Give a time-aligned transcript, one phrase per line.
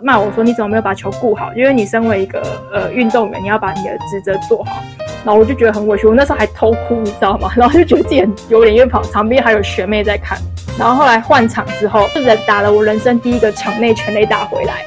[0.00, 1.52] 骂我说你怎么没有把球顾好？
[1.54, 2.40] 因为你身为一个
[2.72, 4.82] 呃运动员，你要把你的职责做好。
[5.22, 7.52] 然后我就觉得很委屈，我那时候还偷哭，你知道吗？
[7.54, 10.38] 然后就觉得自己很丢脸，因为旁旁边还有学妹在看。
[10.78, 14.82] 然后后来换场之后，就打了我人生第一个场内全垒打回来。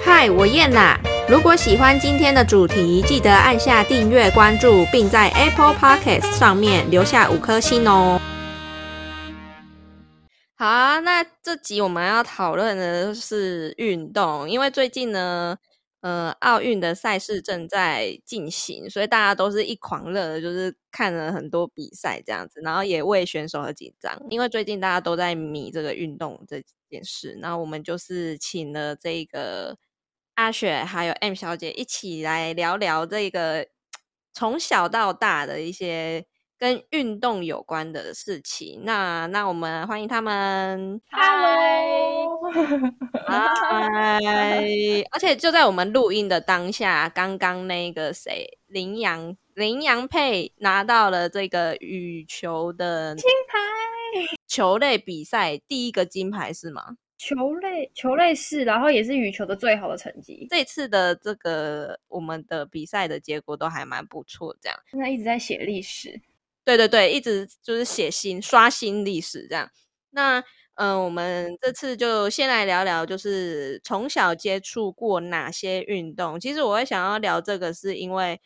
[0.00, 0.96] 嗨，我燕啦！
[1.26, 8.20] 如果喜欢今天的主题，记得按下订阅、关注，并在 Apple Podcast 上面留下五颗星哦。
[10.58, 15.56] 好啊，那这集我们要讨论的是运动，因为最近呢。
[16.02, 27.36] 呃，奥运的赛事正在进行，所以大家都是一狂热的，就是看了很多比赛这样子，然后也为选手而紧张，因为最近大家都在迷这个运动这件事。
[27.40, 29.76] 那我们就是请了这个
[30.34, 33.66] 阿雪还有 M 小姐一起来聊聊这个
[34.32, 36.24] 从小到大的一些。
[36.58, 41.00] 跟运动有关的事情，那那我们欢迎他们。
[41.10, 42.50] Hello，
[43.26, 44.18] 嗨！
[45.10, 53.58] 而且就在我们录音的当下，刚刚那个谁，林阳林阳佩拿到了这个羽球的金牌，
[54.46, 56.96] 球类比赛第一个金牌是吗？
[57.18, 60.46] 球类球类是，然后也是羽球的最好的成绩。
[60.50, 66.18] 这次的这个我们的比赛的结果都还蛮不错，这样现在一直在写历史。
[66.66, 69.70] 对对对，一直就是写新刷新历史这样。
[70.10, 70.42] 那
[70.74, 76.40] 嗯，我们这次就先来聊聊，就是从小接触过哪些运动。
[76.40, 78.40] 其实我会想要聊这个，是因为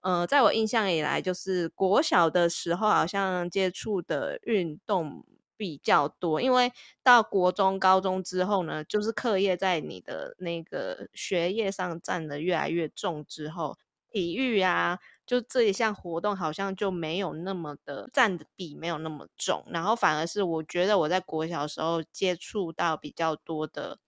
[0.00, 5.22] 呃，在我印象以来，就是国小的时候好像接触的运动
[5.58, 13.76] 比较多，因为到国中、高中之后呢，就是课业在你的那个学业上占的越来越重之后，
[14.10, 14.98] 体育啊。
[15.26, 23.98] 就这一项活动好像就没有那么的占的比没有那么重，然后反而是我觉得我在国小时候接触到比较多的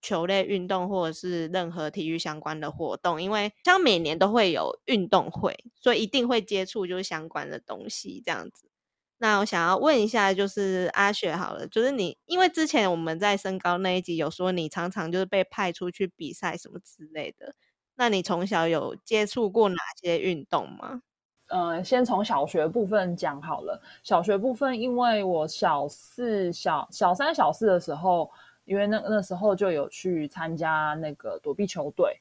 [0.00, 8.70] 球类运动或者是任何体育相关的活动，因为像每年都会有运动会，所以一定会接触就是相关的东西这样子。
[9.20, 17.52] 那我想要问一下，就是阿雪好了，就是你因为之前我们在身高那一集有说你常常就是被派出去比赛什么之类的。
[17.98, 21.02] 那你从小有接触过哪些运动吗？
[21.48, 23.82] 嗯，先从小学部分讲好了。
[24.04, 28.30] 小学部分，因为我小四、小小三、小四的时候，
[28.64, 32.20] 因为那那时候就有去参加那个躲避球队，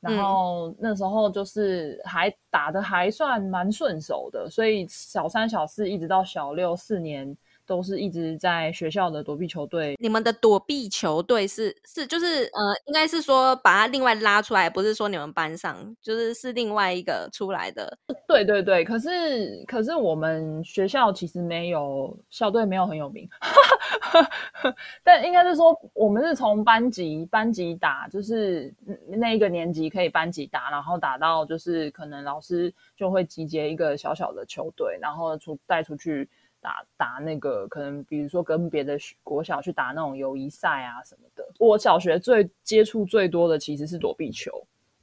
[0.00, 7.34] 然后那时候就是还打的还算蛮顺手的，所以小三、小四一直到小六四年。
[7.66, 9.96] 都是一直在学校的躲避球队。
[9.98, 17.98] 你们的躲避球队是是就是呃，应该是说把它另外拉出来，不是说你们班上就是是另外一个出来的。
[18.28, 23.28] 对对对，可是可是我们学校其实没有校队，没有很有名。
[25.02, 28.72] 但应该是说，我们是从班级班级打，就是
[29.08, 36.28] 那一个年级可以班级打，然后打到就是可能老师就会集结一个小小的球队，然后出带出去。
[36.66, 41.46] 打打那个可能，比如说跟别的国小去打那种友谊赛啊什么的。
[41.60, 44.50] 我小学最接触最多的其实是躲避球，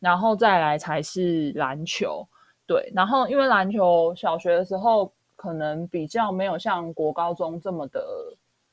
[0.01, 2.27] 然后再来才是篮球。
[2.67, 8.05] 对，然后因为篮球小学的时候可能比较没有像国高中这么的，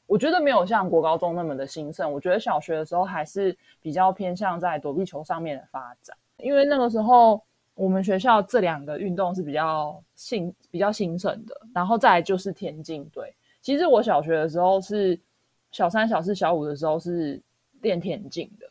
[0.07, 2.13] 我觉得没有像国高中那么的兴盛。
[2.13, 7.41] 我觉得小学的时候还是比较偏向在躲避球上面的发展，因为那个时候。
[7.81, 13.35] 我们学校这两个运动是比较兴、比较兴盛的，然后再来就是田径队。
[13.63, 15.19] 其实我小学的时候是
[15.73, 17.41] 小三、小四、小五的时候是
[17.81, 18.67] 练田径的，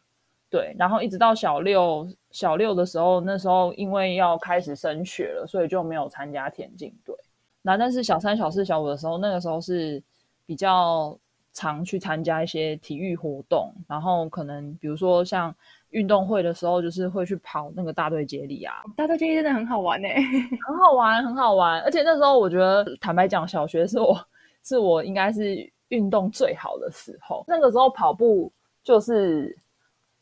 [0.47, 0.75] 对。
[0.77, 7.15] 然后一直到小六、小六的时候，那时候因为要开始升学了，所以就没有参加田径队。
[7.63, 9.99] 那但是小三、小四、小五的时候，那个时候是
[10.45, 11.17] 比较
[11.51, 15.55] 常去参加一些体育活动，然后可能比如说像。
[15.91, 20.07] 运动会的时候，就是会去跑那个大队接力啊，大队接力真的很好玩呢，
[20.67, 21.81] 很好玩，很好玩。
[21.81, 24.15] 而且那时候我觉得，坦白讲，小学是我
[24.63, 27.43] 是我应该是运动最好的时候。
[27.47, 28.51] 那个时候跑步
[28.83, 29.57] 就是，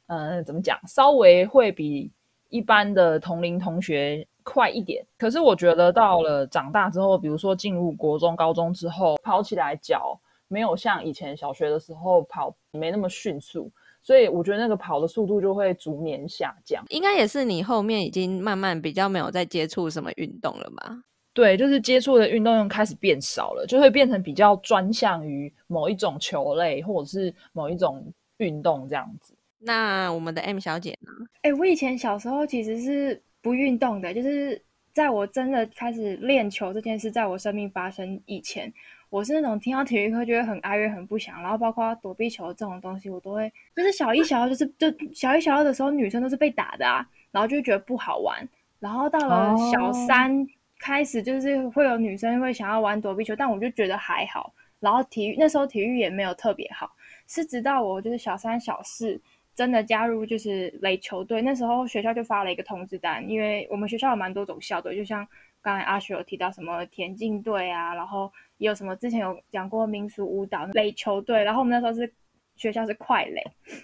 [0.07, 2.09] 嗯，怎么讲，稍微会比
[2.49, 5.05] 一般的同龄同学快一点。
[5.17, 13.69] 可是我觉得到了长大之后，比如说进入国中、高中之后，跑起来脚没有像以前小学的时候跑没那么迅速。
[14.01, 21.03] 所以我觉得那个跑的速度就会逐年下降，应该也是你后面已经慢慢比较没有在接触什么运动了吧？
[21.33, 29.35] 对，就是接触的运动开始变少了，就会变成比较专项于某一种球类或者是某一种运动这样子。
[29.59, 31.11] 那我们的 M 小姐呢？
[31.41, 34.59] 哎，我以前小时候其实是不运动的，就是
[34.93, 38.73] 在我真的开始练球这件事在我生命发生以前，
[39.09, 48.47] 我是那种听到体育课就会很哀怨、很不想，然后包括躲避球这种东西，我都会就是小一、小二就是就小一、小二的时候，女生都是被打的啊，然后就觉得不好玩。
[48.79, 50.45] 然后到了小三
[50.79, 54.53] 开始，就是会有女生会想要玩躲避球，但我就觉得还好。
[54.79, 56.91] 然后体育那时候体育也没有特别好，
[57.27, 59.19] 是直到我就是小三、小四
[59.55, 65.27] 真的加入就是垒球队，那时候学校就发了一个通知单，因为我们学校有蛮多种校队，就像
[65.63, 72.11] 刚才阿雪有提到什么田径队啊，然后有什么之前有讲过民俗舞蹈垒球队，然后我们那时候是
[72.55, 73.43] 学校是快垒，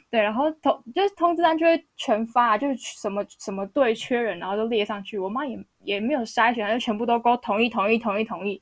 [0.09, 8.61] 对，然后通就是通知单就会全发，就是什么什么队缺人，然后就列上去，我妈也也没有筛选，就全部都给我同意同意同意同意。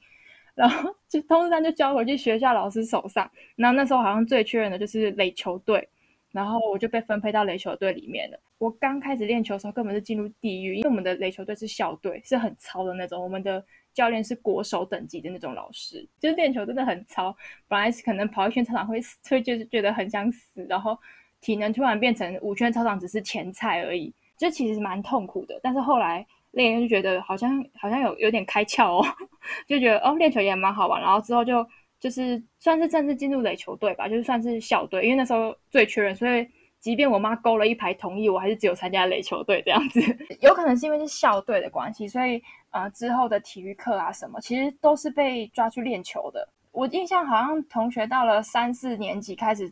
[0.54, 5.88] 然后就通知单就交回去学校老师手上，然后那时候好像最缺人的就是垒球队，
[6.34, 8.40] 然后我就被分配到垒球队里面了。
[8.58, 17.36] 我刚开始练球的时候根本是进入地狱，因为我们的垒球队是校队，是很糙的那种，我们的教练是国手等级的那种老师，就是练球真的很糙。
[17.68, 19.00] 本来是可能跑一圈操场会
[19.30, 20.98] 会就是觉得很想死，然后
[21.40, 25.60] 体能突然变成五圈操场只是前菜而已，就其实蛮痛苦的。
[25.62, 26.26] 但是后来。
[26.52, 29.06] 练就觉得好像好像有有点开窍哦，
[29.66, 31.66] 就觉得哦练球也蛮好玩，然后之后就
[31.98, 36.46] 就是算是正式进入垒球队吧，就是算是校队，因为那时候最缺人，所以
[36.82, 40.02] 即便我妈勾了一排同意，我还是只有参加垒球队这样子。
[40.40, 42.42] 有可能是因为是校队的关系，所以
[42.72, 46.46] 呃之后的体育课啊什么，其实都是被抓去练球的。
[46.72, 49.72] 我印象好像同学到了三四年级开始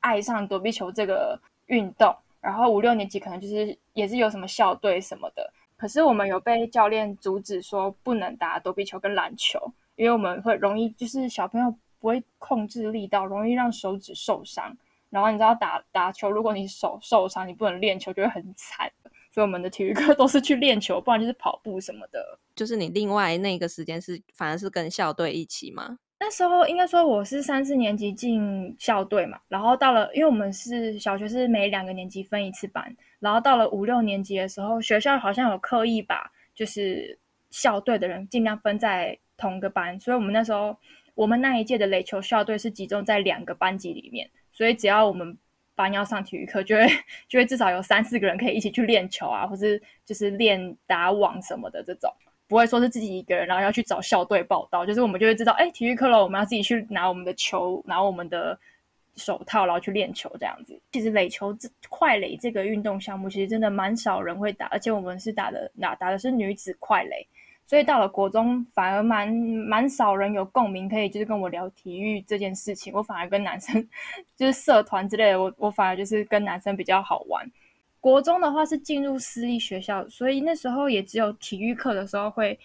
[0.00, 5.52] 爱上躲避球这个运动，然后五六年级可能就是也是有什么校队什么的。
[5.76, 9.60] 可是我们有被教练阻止说不能打躲避球跟篮球，
[9.96, 14.76] 因为我们会容易就是小朋友不会控制力道，容易让手指受伤。
[15.10, 18.90] 然后你知道打打球，如果你手受伤，你不能练球就会很惨。
[19.30, 22.38] 所以我们的体育课 都是去练球，不然就是跑步什么的。
[22.54, 25.98] 就是你另外那个时间是反而是跟校队一起吗？
[26.18, 32.96] 那时候应该说我是三四年级进校队嘛，然后到了，因为我们是小学是每两个年级分一次班。
[33.20, 37.18] 然后到了五六年级的时候，学校好像有刻意把就是
[37.50, 40.74] 校队的人尽量分在同个班，所以我们那时候
[41.14, 45.36] 我们那一届的垒球校队是集中在两个班级里面，所以只要我们
[45.74, 46.88] 班要上体育课，就会
[47.28, 52.10] 就会至少有三四个人可以一起去练球啊，或是就是练打网什么的这种，
[52.48, 58.58] 不会说是自己一个人然后要去找校队报道，就是我们就会知道，哎，体育课了，我们要自己去拿我们的球，拿我们的。
[59.18, 60.78] 手套，然后去练球这样子。
[60.92, 67.26] 其实垒球这快垒这个运动项目，其实真的蛮少人会打，而且我们是打的打打的是女子快垒，
[67.66, 72.92] 所以到了国中反而蛮蛮少人有共鸣，可以就是跟我聊体育这件事情。
[72.94, 73.86] 我反而跟男生
[74.36, 77.44] 就是社团之类的，我我反而就是跟男生比较好玩。
[78.00, 82.58] 国中的话是进入私立学校，所以那时候也只有体育课的时候会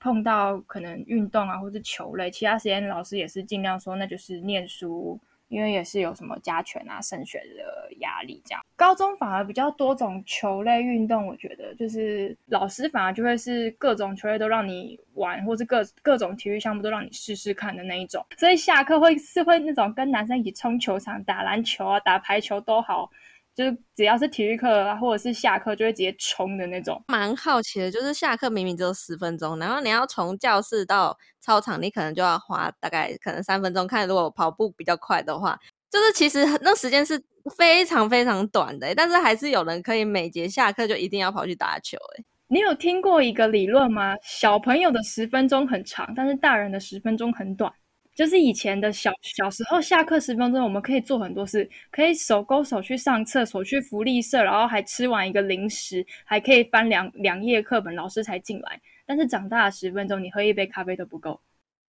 [0.00, 5.20] 碰到可能运动啊，或是球类，其他时间老师也是尽量说那就是念书。
[5.48, 8.61] 因为也是有什么加权啊、升学的压力，这样。
[8.82, 18.26] 高中反而比较多种球类运动，我觉得就是老师反而就会是各种球类都让你玩，或是各各种体育项目都让你试试看的那一种。
[18.36, 23.08] 所以下课会是会那种跟男生一起冲球场打篮球啊、打排球都好。
[23.54, 27.00] 就是只要是体育课啊或者是下课，就会直接冲的那种。
[27.06, 33.86] 蛮好奇的，就是下课明明只有十分钟，然后你要从教室到操场，你可能就要花大概可能三分钟。
[33.86, 35.56] 看如果跑步比较快的话，
[35.92, 37.22] 就是其实那时间是
[37.56, 41.98] 非常非常短的，但是还是有人可以每节下课就一定要跑去打球。
[42.16, 44.16] 哎，你有听过一个理论吗？
[44.22, 47.70] 小朋友的十分钟很长，但是大人的十分钟很短。
[48.14, 58.80] 就是以前的小小时候，下课十分钟，我们可以做很多事，可以手勾手去上厕所，去福利社，然后还吃完一个零食，还可以翻两两页课本，老师才进来。
[59.06, 61.40] 但是长大的十分钟，你喝一杯咖啡都不够。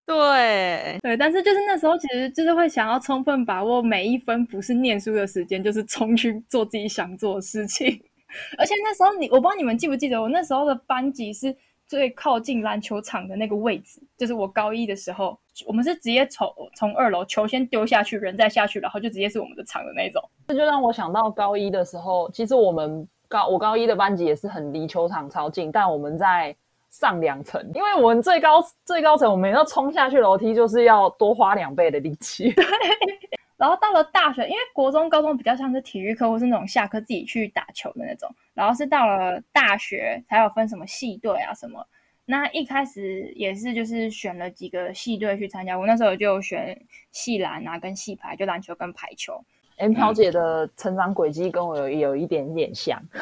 [0.06, 7.88] 对对，但是就是那时候，其实就是会想要充分把握每一分不是念书的时间，就是冲去做自己想做的事情。
[8.58, 11.56] 而且那时候，你我不知道你们记不记得，我那时候的班级是。
[11.86, 20.20] 最靠近篮球场的那个位置，就是我高一的时候，我们是直接从从二楼球先丢下去，人再下去，然后就直接是我们的场的那种。
[20.48, 26.56] 这就让我想到高一的时候，其实我们高我高一的班级也是很离球场超近，但我们在
[26.94, 32.54] 上两层，因为我们最高最高层，我们要冲下去楼梯就是要多花两倍的力气。
[33.56, 41.84] 然后到了大学，因为国中、高中比较像是体育课或是那种下课自己去打球的那种，然后是到了大学才有分什么系队啊什么。
[42.26, 49.44] 那一开始也是就是选了几个系队去参加，我那时候就选系篮啊跟系排，就篮球跟排球。
[49.76, 53.02] M 飘姐的成长轨迹跟我有有一点点像，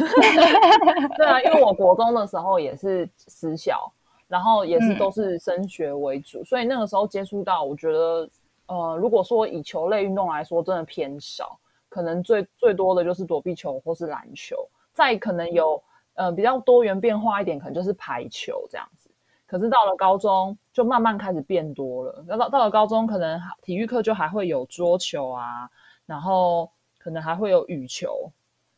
[1.17, 3.93] 对啊，因为我国中的时候也是私校。
[4.29, 8.27] 然后也是嗯都是升学为主，所以那个时候接触到，我觉得
[8.65, 11.59] 呃，如果说以球类运动来说，真的偏少，
[11.91, 14.57] 可能最最多的就是躲避球或是篮球，
[14.95, 15.83] 再可能有
[16.15, 19.11] 呃比较多元变化一点，可能就是排球这样子。
[19.47, 22.25] 可是到了高中，就慢慢开始变多了。
[22.27, 25.69] 那到到了高中，可能体育课就还会有桌球啊，
[26.07, 28.31] 然后可能还会有羽球，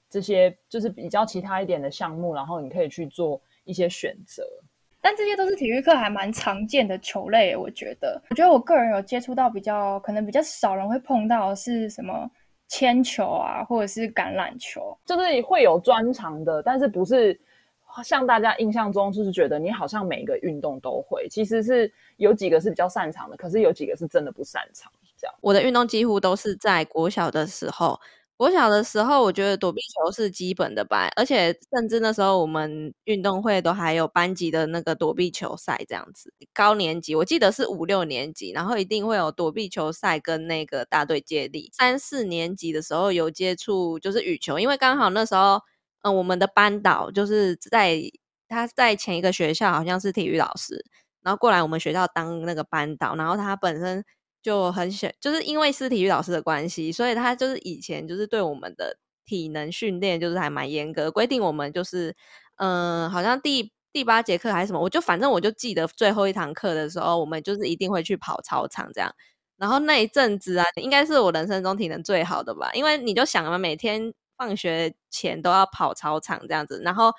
[0.08, 4.46] 这些就是比较其他一点的项目，然后你可以去做一些选择。
[5.00, 8.18] 但这些都是体育课还蛮常见的球类，我觉得。
[8.30, 12.26] 我觉得我个人有接触到比较可能比较少人会碰到的是什么
[12.68, 14.96] 铅球啊，或者是橄榄球。
[15.04, 17.38] 就是会有专长的，但是不是
[18.02, 24.90] 像大家印象中就是觉得你好像每一个运动都会，其实是有几个是比较擅长的，可是有几个是真的不擅长。
[25.40, 27.98] 我的运动几乎都是在国小的时候。
[28.36, 36.34] 国小的时候，我觉得躲避球是基本的吧，而且甚至那时候我们运动会都还有班级的那个躲避球赛这样子。
[36.52, 41.70] 高年级我记得是五六年级，然后一定会有躲避球赛跟那个大队接力。
[41.72, 45.60] 三四年级的时候有接触就是羽球，因为刚好那时候，
[46.02, 48.00] 嗯、我们的班导就是在
[48.48, 50.84] 他在前一个学校好像是体育老师，
[51.22, 54.04] 然后过来我们学校当那个班导，然后他本身
[54.44, 62.14] 就很喜，就是因为是体育老师的关系，所以他就是以前就是对我们的体能训练就是还蛮严格，规定我们就是，
[62.56, 69.10] 嗯、好像第第八节课还是什么，我就反正我就记得最后一堂课的时候，我们就是一定会去跑操场这样。
[69.56, 77.10] 然后那一阵子啊，应该是我人生中体能最好的吧，因为你就想嘛，每天放学前都要跑操场这样子，然后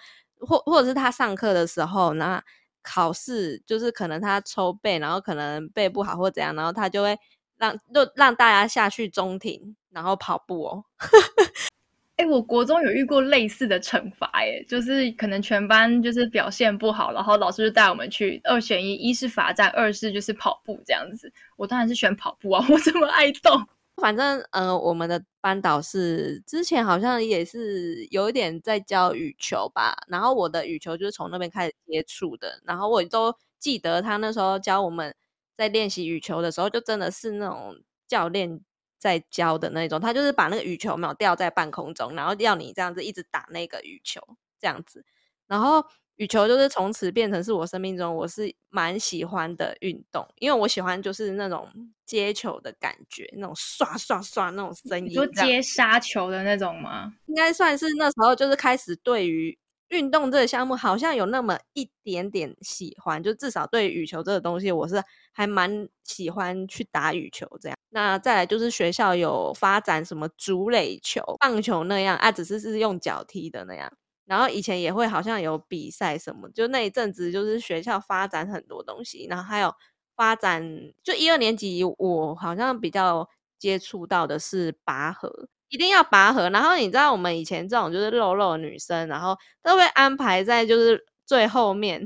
[0.41, 2.43] 或或者是他上课的时候，那
[2.85, 7.17] 考试就是可能他抽背，然后可能背不好或怎样，然后他就会
[7.57, 10.85] 让就让大家下去中庭，然后跑步哦。
[12.17, 21.29] 哎，我国中有遇过类似的惩罚，哎，就是可能全班就是表现不好，然后老师就带我们去二选一，一是罚站，二是就是跑步这样子。
[21.57, 23.67] 我当然是选跑步啊， 我这么爱动。
[24.01, 35.15] 反正呃，我们的班导是之前好像也是有一点在教羽球吧，然后我的羽球就是从那边开始接触的，然后我都记得他那时候教我们
[35.57, 37.75] 在练习羽球的时候，就真的是那种
[38.07, 38.59] 教练
[38.99, 44.21] 在教的那种，他就是把那个羽球没有吊在半空中，然后要你这样子一直打那个羽球
[44.59, 45.05] 这样子，
[45.47, 45.85] 然后
[46.17, 51.67] 羽球就是从此变成是我生命中我是蛮喜欢的运动，因为我喜欢就是那种
[52.05, 57.13] 接球的感觉，那种刷刷刷那种声音，你说接杀球的那种吗？
[57.27, 59.57] 应该算是那时候就是开始对于
[59.89, 65.03] 运动这个项目好像有那么一点点喜欢，就至少对羽球这个东西，我是
[65.33, 67.77] 还蛮喜欢去打羽球这样。
[67.89, 73.91] 那再来就是学校有发展什么竹垒球、棒球那样啊，只是是用脚踢的那样。
[74.25, 79.73] 然后以前也会好像有比赛什么，就那一阵子就是学校发展很多东西，然后还有
[80.15, 80.63] 发展，
[81.03, 83.27] 就一二年级我好像比较
[83.59, 86.49] 接触到的是拔河，一定要拔河。
[86.49, 92.05] 然后你知道我们以前这种就是肉肉的女生，然后都会安排在就是最后面，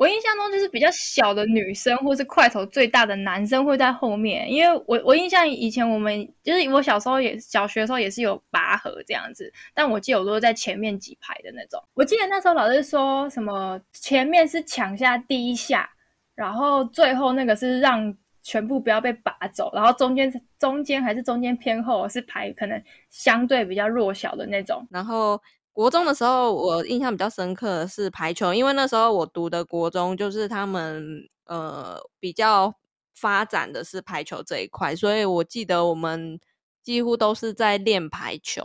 [0.00, 11.78] 我印象中就是比较小的女生，或是块头最大的男生会在后面，因为我我印象以前我们就是我小时候也小学的时候也是有拔河这样子，但我记得我都是在前面几排的那种。
[11.92, 15.86] 我记得那时候老师说什么前面是抢下第一下，
[16.34, 24.88] 然后最后那个是让全部不要被拔走，然后中间中间还是中间偏后是排可能相对比较弱小的那种。
[24.90, 25.38] 然后
[25.80, 32.70] 国中的时候，我印象比较深刻的是排球，因为那时候我读的国中就是他们呃比较
[33.14, 36.38] 发展的是排球这一块，所以我记得我们
[36.82, 38.62] 几乎都是在练排球。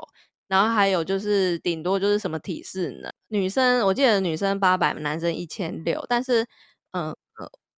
[0.50, 6.46] 然后还有就是顶多就是什么体适能，女生我记得女生八百，男生一千六，但是
[6.92, 7.16] 嗯，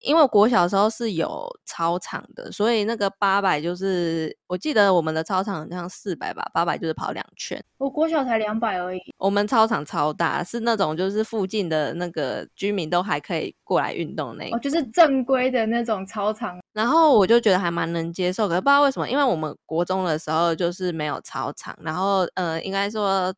[0.08, 7.62] 因为我国小的时候是有操场的，所以那个八百就是我记得我们的操场好像四百吧，八百就是跑两圈。
[7.78, 16.58] 我国小才两百而已，我们操场超大，是那种就是附近的那个居民都还可以过来运动那一哦，就是正规的那种操场。
[16.72, 23.34] 然后我就觉得还蛮能接受，可是不知道为什么，因为我们国中的时候就是没有操场，然后呃，应该说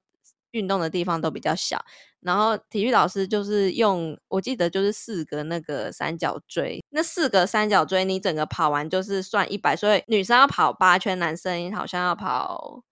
[0.52, 1.84] 运动的地方都比较小，
[2.22, 12.84] 然后体育老师就是用，我记得就是四个那个三角锥，那四个三角锥你整个跑完就是算一百，所以女生要跑八圈，男生好像要跑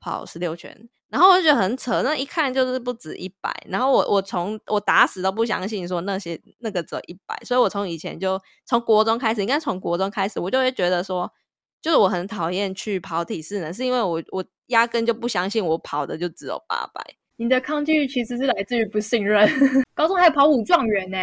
[0.00, 0.88] 跑十六圈。
[1.08, 3.50] 然后我就觉得很扯，那一看就是不止一百。
[3.66, 11.32] 然后我我从我打死都不相信说那些那个只有一百，所以我从以前就从国中开始，应该从国中开始，我就会觉得说，
[11.80, 17.02] 就是我很讨厌去跑体适能，是因为我我压根就不相信我跑的就只有八百。
[17.38, 19.48] 你的抗拒其实是来自于不信任。
[19.94, 21.16] 高中还跑武状元呢、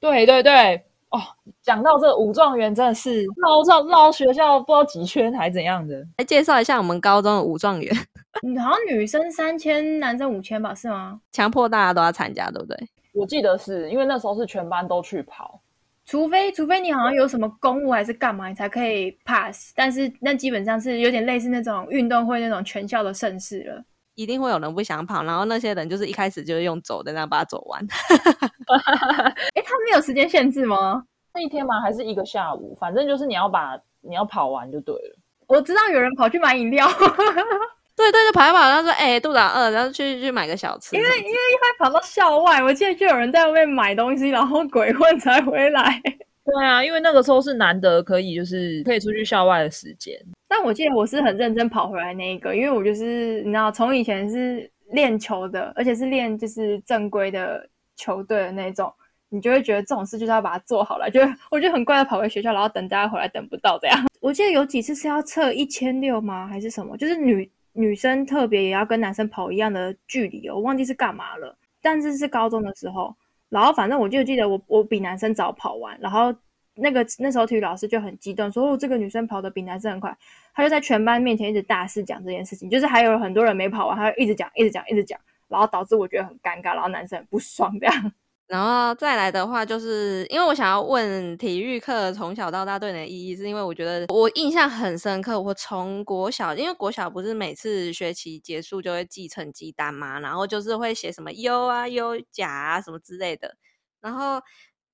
[0.00, 1.20] 对对对，哦，
[1.62, 6.02] 讲到这武状元真的是绕绕绕学校不知道几圈还怎样的。
[6.16, 7.94] 来介绍一下我们高中的武状元，
[8.60, 10.74] 好像女生三千，男生五千吧？
[10.74, 11.20] 是吗？
[11.32, 12.76] 强迫大家都要参加，对不对？
[13.12, 15.60] 我记得是因为那时候是全班都去跑，
[16.06, 19.72] 除非除非你好像有什么公务还是干嘛，你才可以 pass。
[19.74, 23.84] 但是那基本上是有点类似那种运动会那种全校的盛事了。
[24.16, 27.80] 一定会有人不想跑，然后那些人就是一开始就是用走的，然后把它走完。
[29.54, 31.04] 哎，他没有时间限制吗？
[31.32, 31.80] 那一天吗？
[31.80, 32.76] 还是一个下午？
[32.80, 35.16] 反正就是你要把你要跑完就对了。
[35.46, 36.88] 我知道有人跑去买饮料，
[37.94, 46.02] 对对，就跑一跑，他说：“哎，肚子饿，然后去去买个小吃。”因为因为一会跑到校外，我记得就有人在外面买东西，然后鬼混才回来。
[46.46, 50.16] 对啊，因为那个时候是难得可以就是可以出去校外的时间。
[50.46, 58.92] 但我记得我是很认真跑回来那一个，因为我就是你知道，从以前是练球的，而且是练就是正规的球队的那种，
[59.28, 61.10] 你就会觉得这种事就是要把它做好了。
[61.10, 64.06] 就我就很乖的跑回学校，然后等大家回来，等不到这样。
[64.22, 66.46] 我记得有几次是要测一千六吗？
[66.46, 66.96] 还是什么？
[66.96, 71.58] 就是女女生特别也要跟男生跑一样的距离哦，我忘记是干嘛了。
[71.82, 73.12] 但是是高中的时候。
[73.48, 76.34] 然后反正我就记得我我比男生早跑完，然后
[76.74, 80.16] 那个那时候体育老师就很激动，说哦这个女生跑的比男生很快，
[80.54, 88.12] 他就在全班面前一直大肆讲这件事情，就是还有很多人没跑完，他就一直讲一直讲一直讲，然后导致我觉得很尴尬，然后男生很不爽这样。
[88.48, 95.40] 然后再来的话，就是因为我想要问体育课从小到大对你的意义，是因为我觉得我印象很深刻。
[95.40, 103.56] 我从国小，因为国小不是每次学期结束就会记成绩单嘛，然后就是会写什么优啊、优甲啊什么之类的。
[104.00, 104.40] 然后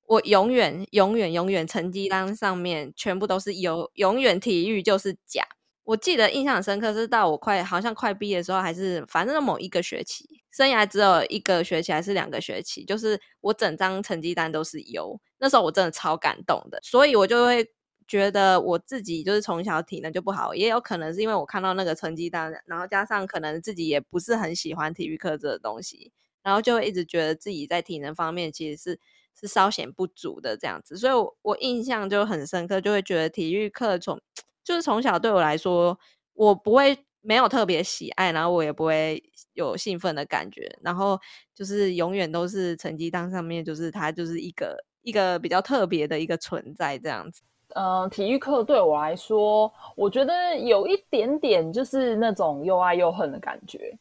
[0.06, 5.44] 我永远、永远、永远成绩单上面全部都是优，永远体育就是甲。
[5.84, 15.20] 我记得印象深刻，是到我快好像快毕业的时候，还是反正某一个学期，生涯只有一个学期还是两个学期，就是我整张成绩单都是优。
[15.38, 17.66] 那时候我真的超感动的，所以我就会
[18.06, 26.12] 觉得我自己就是从小体能就不好，也有可能是因为我看到那个成绩单，然后加上可能自己也不是很喜欢体育课这个东西，
[26.44, 29.00] 然后就会一直觉得自己在体能方面其实是
[29.34, 34.20] 是稍显不足的这样子，所以我我印象就很深刻，就会觉得体育课从。
[34.64, 35.98] 就是从小对我来说，
[36.34, 39.22] 我不会没有特别喜爱，然后我也不会
[39.54, 41.18] 有兴奋的感觉，然后
[41.54, 47.42] 就是永远都是成绩单上面，就是它就是一个一个比较特别的一个存在这样子。
[47.74, 53.96] 嗯，体育课对我来说，我觉得有一点点就是那种又爱又恨的感觉。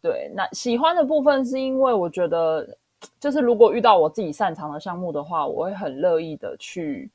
[0.00, 2.76] 对，那喜欢的部分是因为我觉得，
[3.18, 7.10] 就是如果遇到我自己擅长的项目的话，我会很乐意的去。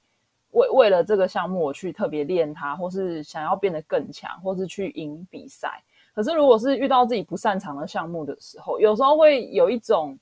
[0.54, 5.84] 为为了这个项目，我去特别练它，或是想要变得更强，或是去赢比赛。
[6.16, 10.18] 可是，如果是遇到自己不擅长的项目的时候，有时候会有一种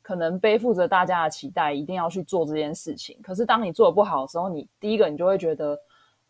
[0.00, 3.18] 可能背负着大家的期待，一定要去做这件事情。
[3.22, 5.76] 可是，当你做的不好的时候，你第一个你就会觉得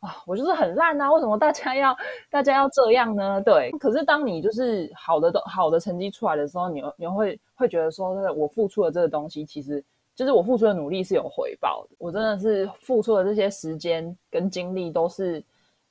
[0.01, 1.13] 啊，我就是很烂啊！
[1.13, 1.95] 为什么大家要
[2.31, 3.41] 大家要这样呢？
[3.43, 3.71] 对。
[3.73, 9.85] 可是，当你就是好的好的成绩出来的时候，你你会会觉得说，我付出的这个东西其实。
[10.15, 15.43] 就是我付出的努力是有回报的，我真的是付出的这些时间跟精力都是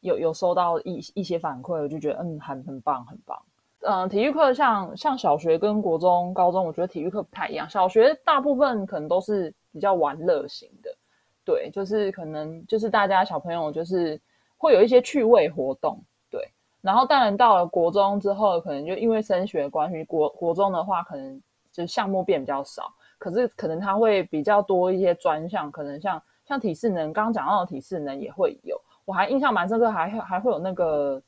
[0.01, 3.37] 有有收到一一些反馈，我就觉得嗯很很棒很棒。
[3.81, 7.67] 嗯，体育课像像小学跟国中、高中，我觉得体育课不太一样。
[7.67, 10.95] 小学大部分可能都是比较玩乐型的，
[11.43, 14.21] 对，就是可能就是大家小朋友就是
[14.55, 16.47] 会有一些趣味活动，对。
[16.79, 22.93] 然后当然到了国中之后，可能就因为升学关系，国国中的话可能就项目变比较少。
[23.21, 28.75] 可是可能他会比较多一些专项，可能像像体适能，刚刚讲到的体适能也会有。
[29.05, 31.21] 我还印象蛮深刻，还还会有那个，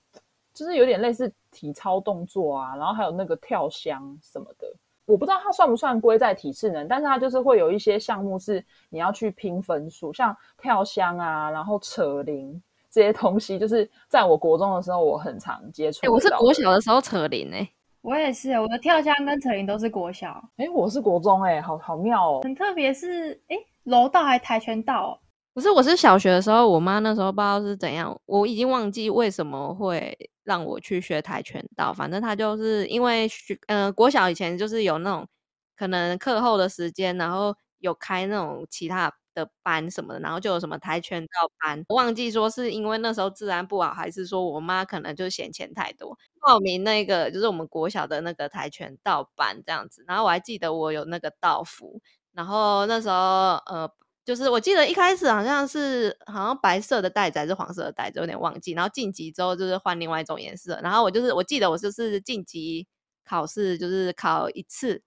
[0.55, 4.67] 就是有点类似体操动作啊，然后还有那个跳箱什么的。
[5.05, 16.11] 我不知道它算不算归在体适能，但是它就是会有一些项目是你要去拼分数，像跳箱啊，然后扯铃这些东西，就是在我国中的时候我很常接触。
[16.11, 17.69] 我是国小的时候扯铃诶。
[18.03, 20.43] 我也是，我的跳箱跟扯铃都是国小。
[20.57, 22.41] 哎，我是国中，哎，好好妙哦。
[22.43, 25.17] 很特别，是哎，柔道还跆拳道？
[25.53, 30.13] 不是，我是小学的时候，我妈那时候不知道是怎样，我已经忘记为什么会
[30.43, 31.93] 让我去学跆拳道。
[31.93, 35.25] 反正她就是因为学，嗯，国小以前就是有那种
[35.77, 39.09] 可能课后的时间，然后有开那种其他。
[39.33, 50.03] 的班什么的，然后就有什么跆拳道班，忘记说是因为那时候治安不好，还是说我妈可能就嫌钱太多，报名那个就是我们国小的那个跆拳道班这样子。
[50.07, 52.01] 然后我还记得我有那个道服，
[52.33, 53.15] 然后那时候
[53.65, 53.89] 呃，
[54.25, 58.73] 就是我记得一开始好像是好像白色的带子还是黄色的带子，有点忘记。
[58.73, 62.87] 然后晋级之后就是换另外一种颜色，然后我就是我记得我就是晋级
[63.25, 65.01] 考试就是考一次。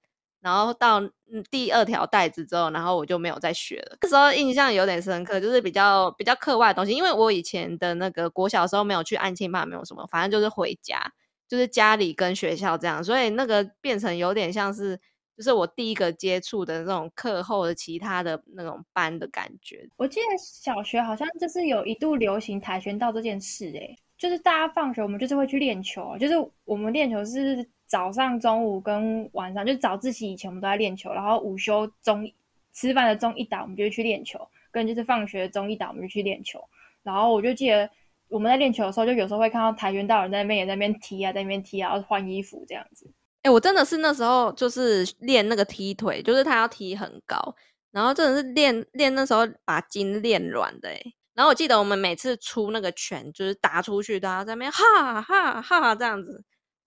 [0.46, 1.02] 然后到
[1.50, 3.96] 第二条带子之后，然后我就没有再学了。
[4.00, 11.02] 那时候印象有点深刻，就是比较比较课外的东西，因为我以前的那个国小时候没有去安亲班，没有什么，反正就是回家，
[11.48, 14.96] 就是家里跟学校这样，所以那个变成有点像是，
[15.36, 19.84] 就是我第一个接触的那种课后的其他的那种班的感觉。
[19.96, 27.68] 我记得小学好像就是有一度流行跆拳道这件事，诶，就是大家放学我们就是会去练球，就是我们练球是。
[27.86, 32.30] 早上、中午跟晚上，就早自习以前我们都在练球，然后午休中
[32.72, 36.62] 吃饭的中一打，我们就去练球，跟就是放学的中一打，我们就去练球。
[37.02, 37.88] 然后我就记得
[38.28, 43.08] 我们在练球的时候，就有时候会看到跆拳道人在那边也在那边踢啊，在那边踢啊，然后换衣服这样子。
[43.42, 47.54] 哎，我真的是那时候就是练那个踢腿，就是他要踢很高，
[47.92, 51.00] 然后真的是练练那时候把筋练软的哎。
[51.34, 56.44] 然后我记得我们每次出那个拳，就是打出去都要在那边哈哈哈这样子。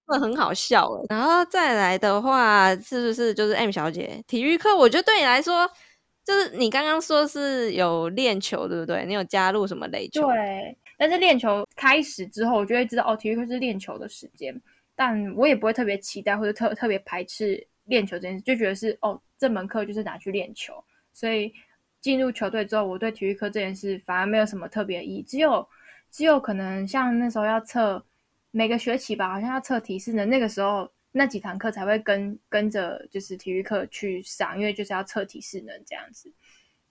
[0.10, 4.76] 那很好笑了，然后再来的话，是不是就是 M 小姐体育课？
[4.76, 5.69] 我觉得对你来说，
[6.26, 9.06] 就是你刚刚说是有练球，对不对？
[9.06, 10.26] 你有加入什么垒球？
[10.26, 14.60] 对，但是练球开始之后，我就会知道哦，体育课是练球的时间，
[14.95, 20.74] 但我也不会特别期待或者特特别排斥练球这件事，就觉得是哦，这门课就是拿去练球。
[21.13, 21.54] 所以
[22.02, 25.67] 进入球队之后，我对体育课这件事反而没有什么特别意义，只有
[26.10, 28.04] 只有可能像那时候要测。
[28.51, 36.33] 每个学期吧，好像要测体适能，那个时候那几堂课才会跟跟着就是体育课去上，因为就是要测体适能这样子。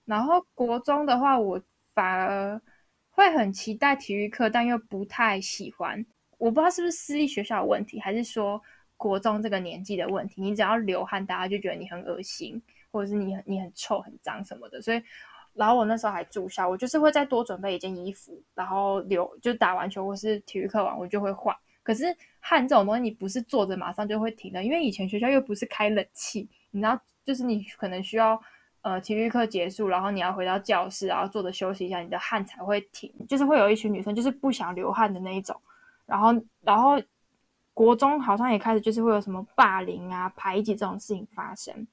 [0.05, 1.61] 然后国中的话，我
[1.93, 2.61] 反而
[3.09, 6.05] 会很期待体育课，但又不太喜欢。
[6.37, 8.61] 我不知道是不是私立学校的问题，还是说
[8.95, 10.41] 国中这个年纪的问题。
[10.41, 14.81] 你只要流汗，大家就觉得你很恶心，或者是你很你很臭、很脏什么的。
[14.81, 15.03] 所以，
[15.59, 21.53] 然后我那时候还住校，我就是会再多准备一件衣服，然后留就打完球或是体育课完，我就会换。
[21.83, 28.41] 可是汗这种东西，你不是坐着马上就会停的，因为以前学校又不是开冷气，你知道，就是你可能需要
[28.83, 33.13] 呃体育课结束，然后你要回到教室，然后坐着休息一下，你的汗才会停。
[33.27, 35.59] 就是会有一群女生就是不想流汗的那一种，
[36.05, 36.29] 然后
[36.61, 37.01] 然后
[37.73, 41.85] 国中好像也开始就是会有什么霸凌啊、排挤这种事情发生，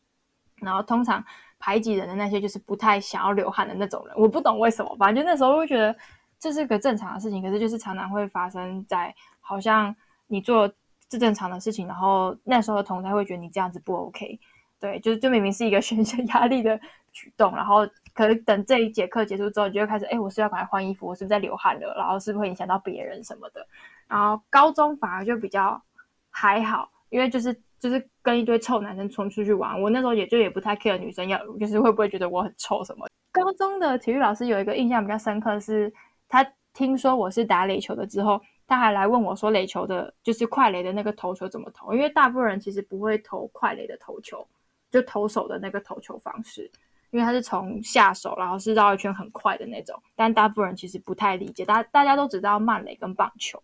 [0.60, 1.24] 然后通常
[1.58, 5.96] 排挤人的那些就是不太想要流汗的那种人，我不懂为什么，反正就那时候会觉得
[6.38, 9.14] 这是个正常的事情，可是就是常常会发生在。
[9.48, 9.94] 好像
[10.26, 10.66] 你做
[11.08, 14.40] 是正常的事情，然后那时候的同台会觉得你这样子不 OK，
[14.80, 16.76] 对，就是就明明是一个宣泄压力的
[17.12, 21.94] 举动，然后可能等这一节课结束之后，你就会开始，哎，我是要赶快换衣服，我是不是在流汗了？
[21.96, 23.64] 然后是不是会影响到别人什么的？
[24.08, 25.80] 然后高中反而就比较
[26.28, 33.06] 还好，因为就是就是跟一堆臭男生冲出去玩，我那时候也就也不太 care 女生要就是会不会觉得我很臭什么。
[33.32, 35.92] 高中的体育老师有一个印象比较深刻，是
[36.28, 38.40] 他听说我是打垒球的之后。
[38.68, 41.94] 他还来问我说：“垒球的，就是快垒的那个投球怎么投？
[41.94, 44.44] 因为大部分人其实不会投快垒的投球，
[44.90, 46.68] 就投手的那个投球方式，
[47.12, 49.96] 因为他是从下手，然后是绕一圈很快的那种。
[50.16, 53.62] 但大部分人其实不太理解，大大家都只知道慢垒跟棒球。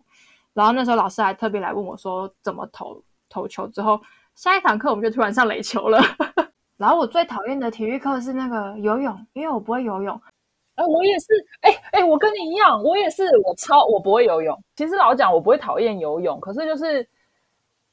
[0.55, 3.67] 然后那时候老师还特别来问我说怎么投投球。
[3.69, 4.01] 之后
[4.35, 6.01] 下一堂课我们就突然上垒球了。
[6.77, 10.21] 然后我最讨厌的体育课是那个游泳，因为我不会游泳。”
[10.75, 11.27] 哎，我也是，
[11.61, 14.59] 哎哎，我跟你一样，我也是，我超我不会游泳。
[14.75, 17.07] 其实老讲，我不会讨厌游泳，可是就是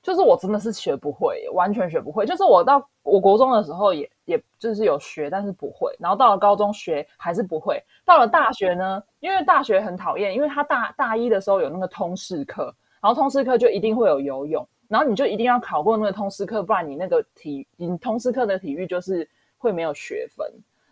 [0.01, 2.25] 就是我真的是学不会，完全学不会。
[2.25, 5.93] 就是我到我国中的时候，也也就是有学，但是不会。
[5.99, 7.83] 然后到了高中学还是不会。
[8.05, 19.25] 到了大学呢，因为大学很讨厌，因为他大大一的时候有那个通识课，然后通识课就一定会有游泳，然后你就一定要考过那个通识课，不然你那个体你通识课的体育就是
[19.57, 20.45] 会没有学分。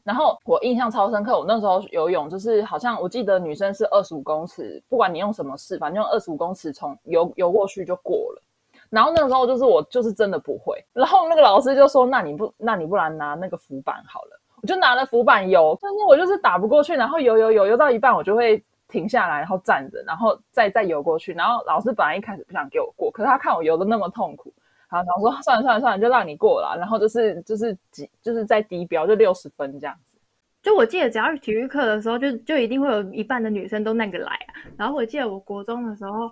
[0.06, 8.42] 然后我印象超深刻，我那时候游泳就是好像我记得女生是二十五公尺，不管你用什么式，反正用二十五公尺从游游过去就过了。
[8.90, 21.34] 然后那个时候就是我就是真的不会，然后那个老师就说：“那你不那你不然拿那个浮板好了。”我就拿了浮板游，但是我就是打不过去，然后游游游游到一半我就会停下来，然后站着，然后再再游过去。
[21.34, 24.54] 然后老师本来一开始不想给我过，可是他看我游的那么痛苦。
[24.90, 26.76] 然后想说 算了算了算了，就让你过了。
[26.78, 30.18] 然后就是就是几就是在低标就六十分这样子。
[30.64, 34.54] 就我记得，只要是体育课的时候，就就一定会有一半的女生都那个来啊。
[34.78, 36.32] 然后我记得我国中的时候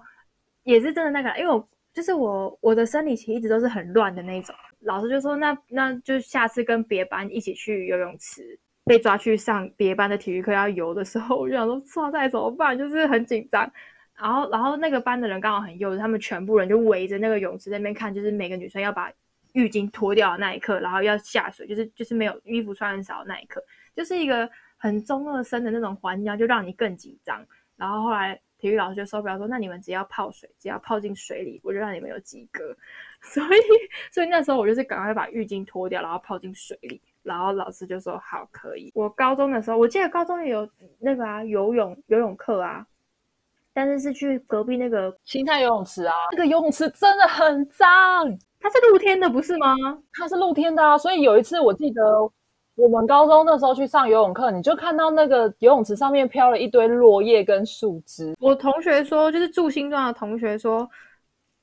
[0.64, 4.56] 也是真的那个，因为我就是我我的生理期一直都是很乱的那种。
[4.82, 12.78] 老师就说那那就下次跟别班一起去游泳池，被抓去上别班的体育课要游的时候，我就想说哇塞怎么办？
[12.78, 13.70] 就是很紧张。
[14.18, 19.12] 然后，然后那个班的人刚好很幼稚，他们全部人就围着那个泳池那边看，就是每个女生要把
[19.52, 23.62] 浴巾脱掉的那一刻，然后要下水，就是就是没有衣服穿很少的那一刻，
[23.94, 27.46] 就是一个很中二生的那种环境，就让你更紧张。
[27.76, 32.74] 然后后来体育老师就受不了，说：“那你们只要泡水，只要泡进水里，我就让你们有及格。
[33.22, 33.48] ”所以
[34.14, 38.90] 所以那时候我就是赶快把浴巾脱掉，然后泡进水里，然后老师就说好可以。
[38.96, 40.66] 我高中的时候，我记得高中也有
[41.00, 42.86] 那个啊游泳游泳课啊，
[43.74, 47.88] 但是是去隔壁那个新泰游泳池啊，那个游泳池真的很脏，
[48.60, 49.76] 它是露天的不是吗？
[50.14, 52.02] 它是露天的啊，所以有一次我记得。
[52.78, 58.36] 我们高中那时候去上游泳课，你就看到那个游泳池上面飘了一堆落叶跟树枝。
[58.38, 60.86] 我同学说，就是住新庄的同学说，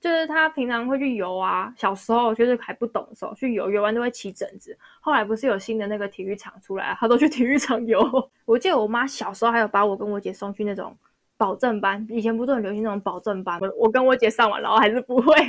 [0.03, 4.77] 就是他平常会去游啊，小时候就是还不懂的时候去游，游完都会起疹子。
[5.01, 8.05] 后来不是有新的那个体育场出来，他都去体育场游。
[8.45, 10.93] 我记得我妈小时候还有把我跟我姐送去那种
[11.37, 15.35] 保证班，以前不是很流行那种保证班，我跟我姐上完，然后还是不会。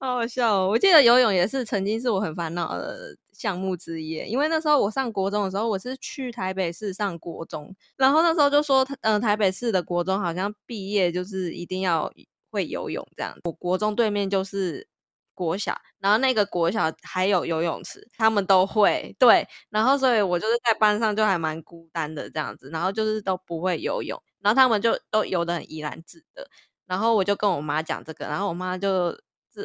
[0.00, 0.68] 好好笑哦！
[0.68, 12.12] 我记得游泳也是曾经是我很烦恼的项目之一，因为那时候我上国中的时候，我是去台北市上国中，然后那时候就说，嗯，台北市的国中好像毕业就是一定要
[12.50, 13.36] 会游泳这样。
[13.44, 14.86] 我国中对面就是
[15.34, 26.44] 国小，然后那个国小还有游泳池，他们都会对，然后所以我就是在班上就还蛮孤单的这样子，然后就是都不会游泳，然后他们就都游得很怡然自得，
[26.86, 29.16] 然后我就跟我妈讲这个，然后我妈就。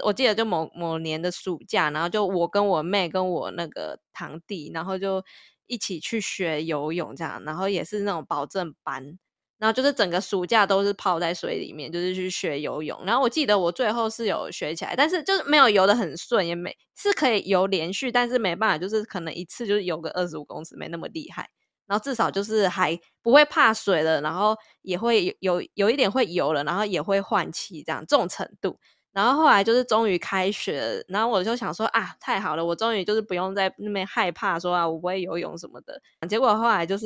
[0.04, 5.24] 我记得就某某年的暑假，然后就我跟我妹跟我那个堂弟，然后就
[5.68, 9.18] 一起去学游泳，这样，然后也是那种保证班，
[9.58, 13.00] 然后就是整个暑假都是泡在水里面，就是去学游泳。
[13.06, 21.50] 然后我记得我最后是有学起来，但是就是没有游的很顺，也没是可以游连续，但是没办法，就是可能一次就是游个二十五公尺，没那么厉害。
[21.86, 28.80] 然后至少就是还不会怕水了，然后也会有有一点会游了，然后也会换气，这样这种程度。
[29.14, 36.02] 然后后来就是终于开学，然后我就想说啊，太好了，我终于就是不用在那边害怕说啊，我不会游泳什么的。
[36.28, 37.06] 结果后来就是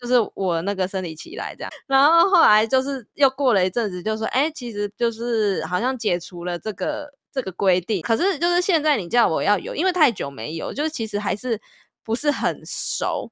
[0.00, 8.00] 就是我那个生理期来这样，然后后来就是又过了一阵子，就说哎，其实就是好像解除了这个这个规定。
[8.02, 11.60] 可是就是现在你叫我要游，因为太久没游，就是其实还是
[12.04, 13.28] 不是很熟，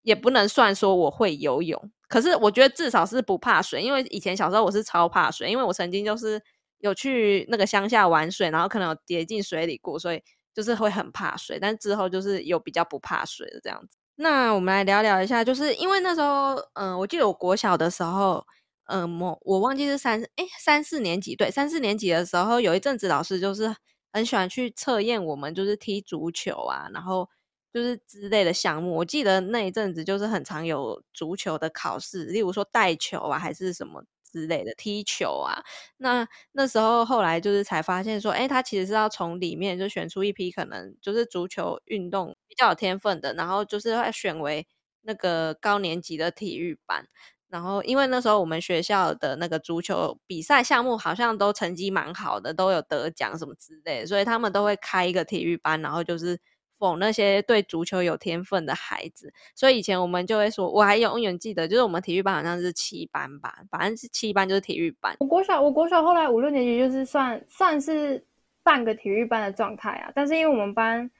[0.00, 1.90] 也不能算说我会游泳。
[2.08, 6.40] 可是我觉得至少是不怕水，因为以前小时候我是超怕水，因为我曾经就是。
[6.78, 10.22] 有去那个乡下玩水，然后可能有跌进水里过，所以
[10.54, 11.58] 就是会很怕水。
[11.58, 13.96] 但之后就是有比较不怕水的这样子。
[14.16, 18.46] 那我们来聊聊一下，就是因为那时候，嗯，我记得我国小的时候，
[18.86, 23.74] 嗯，我我忘记是三哎三四年级，对，三四年级的时候，有一阵子老师就是
[24.12, 27.28] 很喜欢去测验我们，就是踢足球啊，然后
[27.74, 28.96] 就是之类的项目。
[28.96, 34.02] 我记得那一阵子就是很常有足球的考试，例如说带球啊，还是什么。
[34.36, 35.62] 之类的踢球啊，
[35.96, 44.66] 那那时候后来就是才发现说，哎，他其实是要从里面就选出一批可能就是足球运动比较有天分的，然后就是会选为
[45.00, 47.06] 那个高年级的体育班。
[47.48, 56.38] 然后因为那时候我们学校的那个足球比赛项目好像都成绩蛮好的，都有得奖什么之类，所以他们都会开一个体育班，然后就是。
[56.78, 65.16] 否那些对足球有天分的孩子，所以以前我们就会说，我还永远记得，就是我们体育班好像是七班吧，反正是七班就是体育班。
[65.20, 68.22] 我国小，我国小后来五六年级就是算算是
[68.62, 71.10] 半个体育班的状态啊，但是因为我们班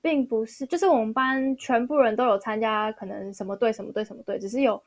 [0.00, 4.82] 并不是，就是我们班全部人都有参加，可能什么队什么队什么队，只是有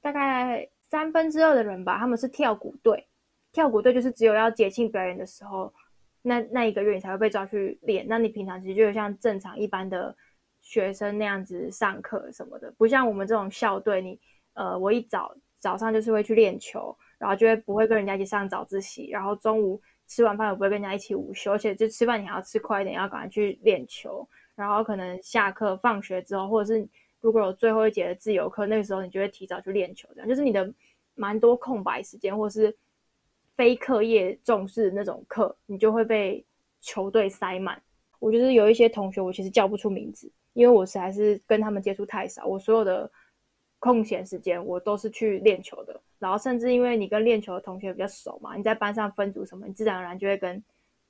[0.00, 3.06] 大概三分之二的人吧，他们是跳鼓队，
[3.52, 5.72] 跳鼓队就是只有要节庆表演的时候。
[6.22, 10.14] 那那一个月你才会被抓去练，那你平常其实就像正常一般的
[10.60, 14.20] 学生那样子上课什么的，不像我们这种校队，你
[14.52, 26.86] 呃，我一早早上就是会去练球，然后就会不会跟人家一起上早自习，然后中午吃完饭也不会跟人家一起午休，而且就吃饭你还要吃快一点，要赶快去练球，然后可能下课放学之后，或者是
[27.20, 30.70] 如果有最后一节的自由课，那个时候你就会提早去练球，这样就是你的
[31.14, 32.76] 蛮多空白时间，或是。
[33.56, 36.44] 非课业重视那种课，你就会被
[36.80, 37.80] 球队塞满。
[38.18, 42.46] 我觉得有一些同学，我其实叫不出名字，因为我实在是跟他们接触太少。
[42.46, 43.10] 我所有的
[43.78, 46.00] 空闲时间，我都是去练球的。
[46.18, 50.62] 然后，甚至因为你跟练球的同学比较熟嘛，你在班上分组什么，你自然而然就会跟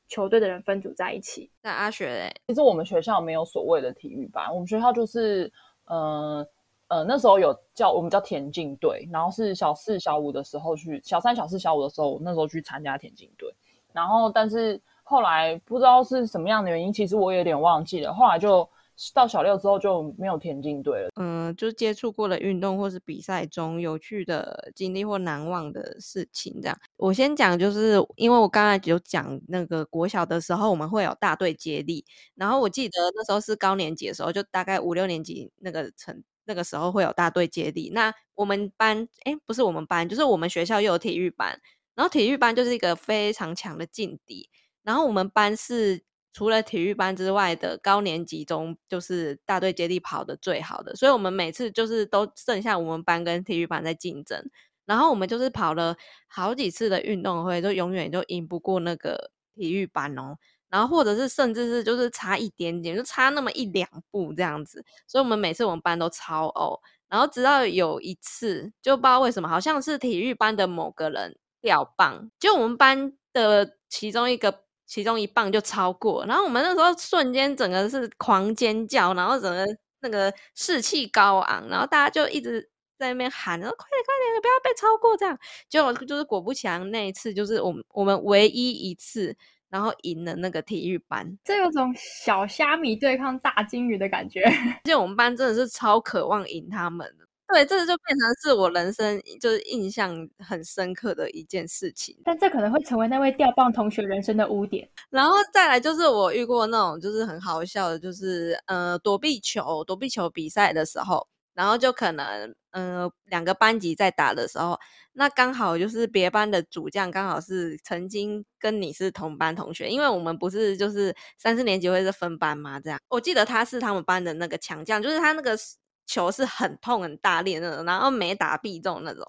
[0.09, 1.51] 球队的人分组在一起。
[1.63, 5.53] 那阿雪嘞，其实我们学校没有所谓的体育班，我们学校就是，
[5.87, 6.47] 嗯。
[6.91, 13.49] 呃，那时候有叫我们叫田径队，然后是小四、小五的时候去，小三、小四、小五的时候，那时候去参加田径队，
[13.93, 18.13] 然后但是后来不知道是什么样的原因，其实我有点忘记了。
[18.13, 18.69] 后来就
[19.15, 21.11] 到小六之后就没有田径队了。
[21.15, 26.77] 嗯，就接触过了运动或是比赛中有趣的经历或难忘的事情，这样。
[26.97, 36.21] 我先讲，就是因为我刚才有讲那个国小的时候，我们会有大队接力，然后我记得那时候是高年级的时候，就大概五六年级那个成。
[36.51, 41.57] 那个时候会有大队接力，那我们班哎，不是我们班，就是我们学校又有体育班，
[41.95, 44.51] 然后体育班就是一个非常强的劲敌。
[44.83, 54.43] 然后我们班是除了体育班之外的高年级中，就是大队接力跑的最好的，所以我们每次就是都剩下我们班跟体育班在竞争。
[54.87, 60.37] 然后我们就是跑了好几次的运动会，都永远都赢不过那个体育班哦。
[60.71, 64.83] 然后或者是甚至是就是差一点点，就差那么一两步这样子。
[65.07, 66.81] 所以我们每次我们班都超欧。
[67.09, 76.25] 然后直到有一次，就不知道为什么，好像是体育班的某个人掉棒，就我们班的其中一个其中一棒就超过。
[76.25, 79.67] 然后我们那时候瞬间整个是狂尖叫，然后整个
[80.03, 85.37] 那个士气高昂，然后大家就一直在那边喊：“快点快点，不要被超过！”这样，
[85.69, 89.37] 结果就是果不其然，那一次就是我们我们唯一一次。
[89.71, 94.43] 然后赢了那个体育班，这有种小虾米对抗大金鱼的感觉。
[94.83, 102.17] 而且我们班真的是超渴望赢他们的，对，这就变成是我人生就是印象很深刻的一件事情。
[102.25, 104.89] 但这可能会成为那位掉棒同学人生的污点。
[105.09, 111.27] 然后再来就是我遇过那种就是很好笑的，就是呃躲避球躲避球比赛的时候。
[111.55, 114.79] 然后就可能，嗯，两个班级在打的时候，
[115.13, 122.99] 那刚好就是别班的主将刚好是曾经跟你是同班同学，因为我们不是就是三四年级会是分班嘛，这样。
[123.09, 125.59] 我记得他是他们班的那个强将，就是他那个
[126.07, 129.27] 球是很痛很大力那种，然后没打必中那种。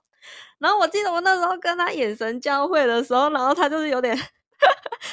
[0.60, 4.18] 然后我记得我那时候跟他眼神交汇的时候，然后他就是有点。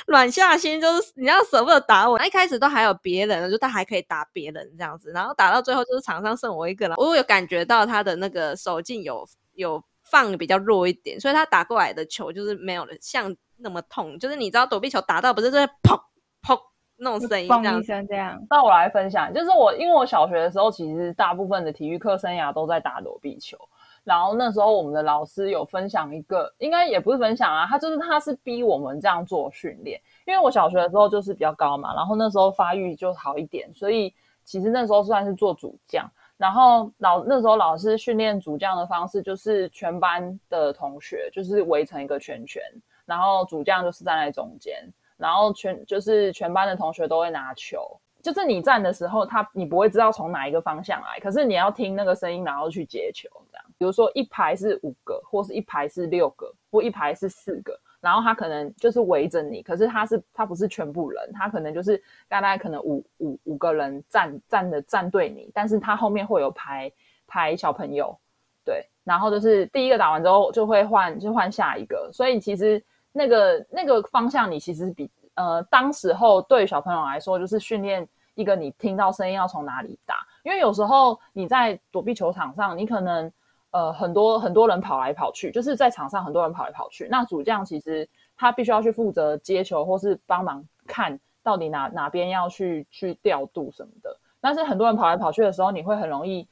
[0.07, 15.99] 软下心就是你要舍不得打我，一开始都还有别人，就他还可以打别人这样子，然后打到最后就是场上剩我一个了，我有感觉到他的那个手劲有有放比较弱一点，所以他打过来的球就是没有像那么痛，就是你知道躲避球打到不是就会砰
[16.43, 16.59] 砰
[16.97, 18.43] 那种声音这样，这样。
[18.49, 23.59] 那我来分享，就是我因为我小学的时候其实大部分的体育课生涯都在打躲避球。
[24.05, 30.01] 然后那时候我们的老师有分享一个，应该也不是分享啊，他就是他是逼我们这样做训练。
[30.27, 36.09] 因为我小学的时候就是比较高嘛，然后那时候发育就好一点，所以其实那时候算是做主将。
[36.37, 42.63] 然后老那时候老师训练主将的方式就是全班的同学就是围成一个圈圈，
[43.05, 53.65] 然后主将就是站在中间，然后全就是全班的同学都会拿球，就是你站的时候，他你不会知道从哪一个方向来，可是你要听那个声音，然后去接球这样。
[53.79, 66.91] 比如说一排是五个，或是一排是六个，或一排是四个，然后他可能就是围着你，可是他是他不是全部人，他可能就是大概可能五五五个人站站的站对你，但是他后面会有排
[67.29, 68.19] 排小朋友，
[68.65, 83.33] 对，然后就是第一个打完之后就会换就换下一个，所以其实那个那个方向你其实比呃当时候对小朋友来说就是训练一个你听到声音要从哪里打，因为有时候你在躲避球场上，你可能。
[83.71, 87.07] 呃，很多很多人跑来跑去，就是在场上很多人跑来跑去。
[87.11, 94.17] 那主将其实他必须要去负责接球，或是帮忙看到底哪哪边要去去调度什么的。
[94.41, 96.49] 但是很多人跑来跑去的时候，你会很容易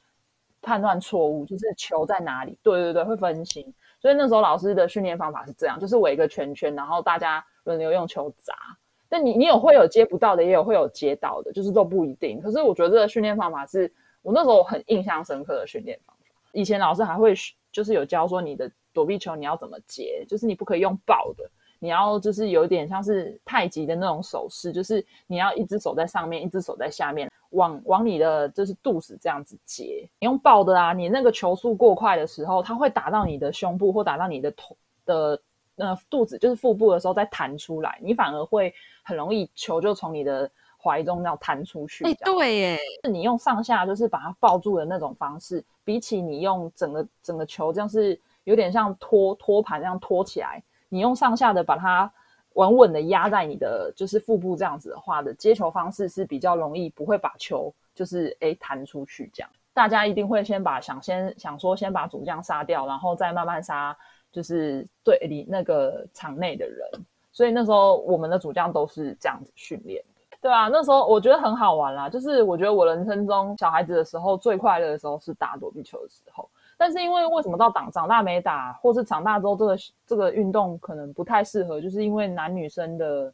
[0.61, 2.57] 判断错误，就是球在哪里。
[2.61, 3.73] 对对对，会分心。
[3.99, 8.53] 所以那时候老师的训练方法是这样，就是围一个圈圈，然后大家轮流用球砸。
[9.09, 12.41] 但你你有会有接不到的，也有会有接到的，就是都不一定。
[12.41, 16.15] 可是我觉得这个训练方法是我那时候很印象深刻的训练方。
[16.51, 17.33] 以前老师还会
[17.71, 30.09] 就是有教说你的躲避球你要怎么接，就是你不可以用抱的，你要就是有点像是太极的那种手势，就是你要一只手在上面，一只手在下面，往往你的就是肚子这样子接。
[30.19, 35.39] 你用抱的啊，你那个球速过快的时候，它会打到你的胸部或打到你的头的
[35.75, 40.49] 那肚子，就是腹部的时候再弹出来，你反而会很容易球就从你的。
[40.87, 52.09] 怀中要弹出去，哎，对，耶，是你用上下就是把它抱住的那种方式，比起你用整个整个球这样是有点像托托盘这样托起来，你用上下的把它
[52.53, 59.49] 稳稳的压在你的就是腹部这样子的话的接球方式是比较容易，不会把球就是哎弹出去这样。
[59.73, 63.95] 大家一定会先把想先想说先把主将杀掉，然后再慢慢杀
[64.31, 66.89] 就是对你那个场内的人。
[67.31, 70.03] 所以那时候我们的主将都是这样子训练。
[70.39, 72.07] 对啊，那时候我觉得很好玩啦。
[72.07, 76.47] 就是我觉得我人生中小孩子的时候最快乐的时候是打躲避球的时候。
[76.77, 83.33] 但是因为为什么到长长大没打，或是长大之后这个这个运动可能不太适合，就是因为男女生的，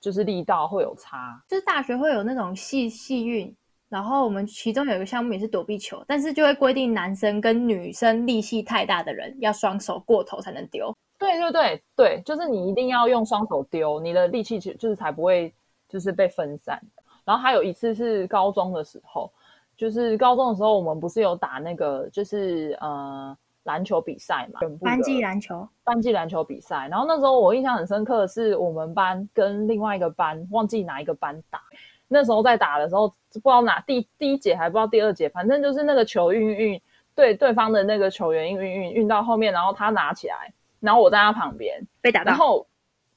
[0.00, 1.40] 就是力道会有差。
[1.46, 3.54] 就是大学会有那种系系运，
[3.88, 10.92] 然后我们其中有一个项目也是躲避球，但是就会规定男生跟女生力气太大的人要双手过头才能丢。
[11.20, 15.54] 对对对对，就是你一定要用双手丢，你的力气就就是才不会。
[15.92, 16.80] 就是被分散
[17.26, 19.30] 然后还有一次是高中的时候，
[19.76, 26.88] 就是高中的时候，我们不是有打那个，就是呃篮球比赛嘛，班级篮球，班级篮球比赛。
[26.88, 31.60] 然后那时候我印象很深刻的是，我们班跟另外一个班，忘记哪一个班打。
[32.08, 36.82] 那时候在打的时候，不知道哪第第一节还不知道第二节，反正就是那个球运运
[37.14, 42.30] 对对方的那个球员运运运运到后面，然后他拿起来，然后我在他旁边被打到。
[42.30, 42.66] 然后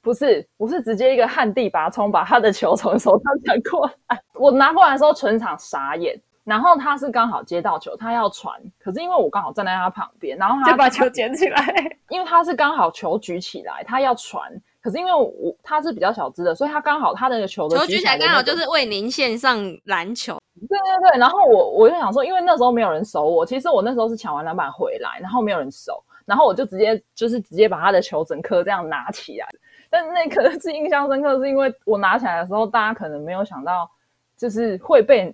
[0.05, 4.21] 不是我是直接一个旱地拔葱，把他的球从手上抢过来。
[4.35, 6.15] 我拿过来的时候，全场傻眼。
[6.43, 11.59] 然后他是刚好接到球，他要传，可是因为我刚好站在他旁边，然后他就把球捡起来。
[12.09, 14.43] 因为他是刚好球举起来，他要传，
[14.79, 20.37] 可是因为我他是比较小只的，所以他刚好他的球的球举起来刚好就是为您献上篮球。
[20.69, 29.47] 对对对，然后我我就想说，因为那时候没有人守我，其实我那时候是抢完篮板回来，然后没有人守，然后我就直接就是直接把他的球整颗这样拿起来。
[29.95, 33.89] 但那可能是印象深刻，是因为我拿起来的时候，大家可能没有想到
[34.35, 35.33] 就是会被。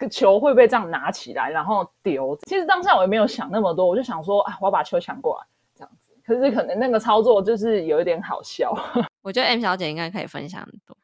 [0.00, 2.38] 个球会被这样拿起来，然后丢。
[2.46, 5.44] 其实当下我也没有想那么多，我就想说啊，我要把球抢过来
[5.74, 6.12] 这样子。
[6.24, 8.72] 可是可能那个操作就是有一点好笑。
[9.22, 10.96] 我觉得 M 小姐应该可以分享很多。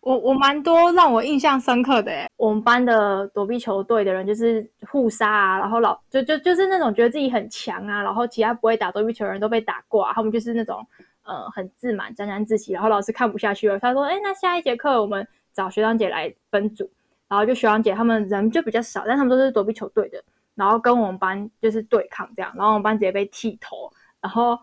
[0.00, 10.86] 我我蛮多让我印象深刻的诶，我们班的躲避球队的人就是互杀啊，然后老就就就是那种觉得自己很强啊，然后其他不会打躲避球的人都被打挂，他们就是那种
[11.24, 16.90] 呃很自满、沾沾自喜，然后老师看不下去了，他说：“哎，那下一节课我们找学长姐来分组。”
[17.26, 20.22] 然后就学长姐他们人就比较少，但他们都是躲避球队的，
[20.54, 24.56] 然后跟我们班就是对抗这样，然后我们班直接被剃头，然后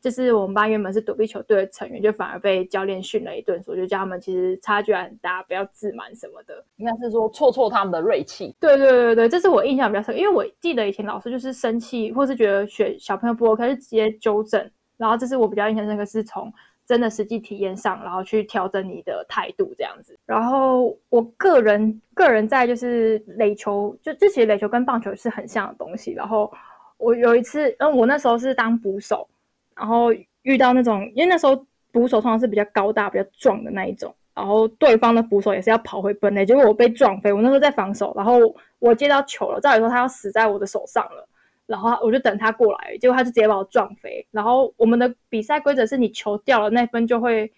[0.00, 8.56] 就是我们班原本是躲避球队的成员，就反而被教练训了一顿，说就叫他们其实差距很大，不要自满什么的，应该是说挫挫他们的锐气。
[8.58, 14.68] 对对对对，这是我印象比较深，因为我记得以前老师就是生气或是觉得学小朋友不 OK 就直接纠正，
[15.00, 16.52] 然后这是我比较印象深刻是从。
[16.86, 20.18] 真的实际体验上，然后去调整你的态度这样子。
[20.26, 26.12] 然后我个人个人在就是垒球，就这其实垒球跟棒球是很像的东西。
[26.14, 26.52] 然后
[26.96, 29.28] 我有一次，嗯，我那时候是当捕手，
[29.76, 37.32] 然后遇到那种，因为那时候捕手通常是比较高大、比较壮的那一种，然后对方的捕手也是要跑回本垒，结果我被撞飞。
[37.32, 38.40] 我那时候在防守，然后
[38.80, 41.28] 我接到球了，照理说他要死在我的手上了。
[41.70, 44.26] 然后我就等他过来，结果他就直接把我撞飞。
[44.32, 47.48] 然后我们的比赛规则是你球掉了那分就会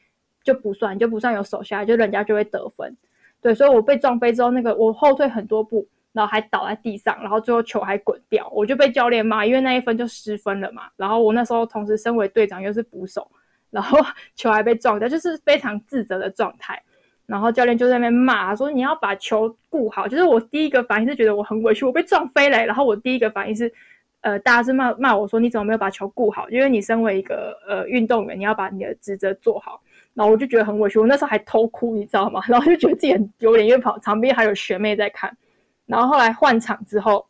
[0.45, 2.95] 就不算，就不算有手下，就人家就会得分。
[3.41, 10.83] 对，所以我被撞飞之后，那个我后退很多步，然后还倒在地上，然后最后球还滚掉，我就被教练骂，因为那一分就失分了嘛。
[10.97, 13.27] 然后我那时候同时身为队长又是捕手，
[13.71, 13.99] 然后
[14.37, 16.79] 球还被撞掉，就是非常自责的状态。
[17.25, 22.63] 然后教练就在那边骂说：“你要把球顾好。”就是我第一个反应是觉得我很委屈，我被撞飞了。
[22.67, 23.73] 然后我第一个反应是。
[24.23, 26.49] 呃，大家是骂骂我说你怎么没有把球顾好？
[26.49, 29.81] 因为你身为一个呃运动员，你要把你的职责做好。
[30.15, 32.43] 然后我就觉得很委屈，我那时候还偷哭，你知道吗？
[32.49, 35.35] 然后就觉得自己很丢脸，因为旁旁边还有学妹在看。
[35.87, 37.27] 然后后来换场之后，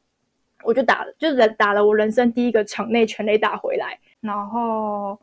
[0.65, 3.99] 我就打了，就是打了我人生第一个场内全垒打回来。
[4.21, 5.19] 然后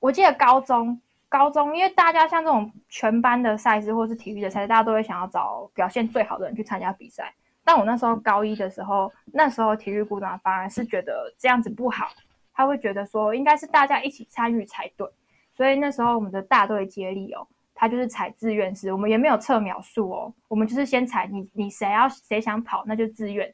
[0.00, 7.32] 我记得高中，高中因为大家像这种全班的赛事或是体育的赛事，大家都会想要找表现最好的人去参加比赛。
[7.66, 12.10] 但我那时候高一的时候，那时候体育股长反而是觉得这样子不好，
[12.54, 15.04] 他会觉得说应该是大家一起参与才对。
[15.52, 17.44] 所以那时候我们的大队接力哦，
[17.74, 23.52] 他就是采志愿式，我们也没有测秒数哦，我们就是先采你你谁要谁想跑那就自愿，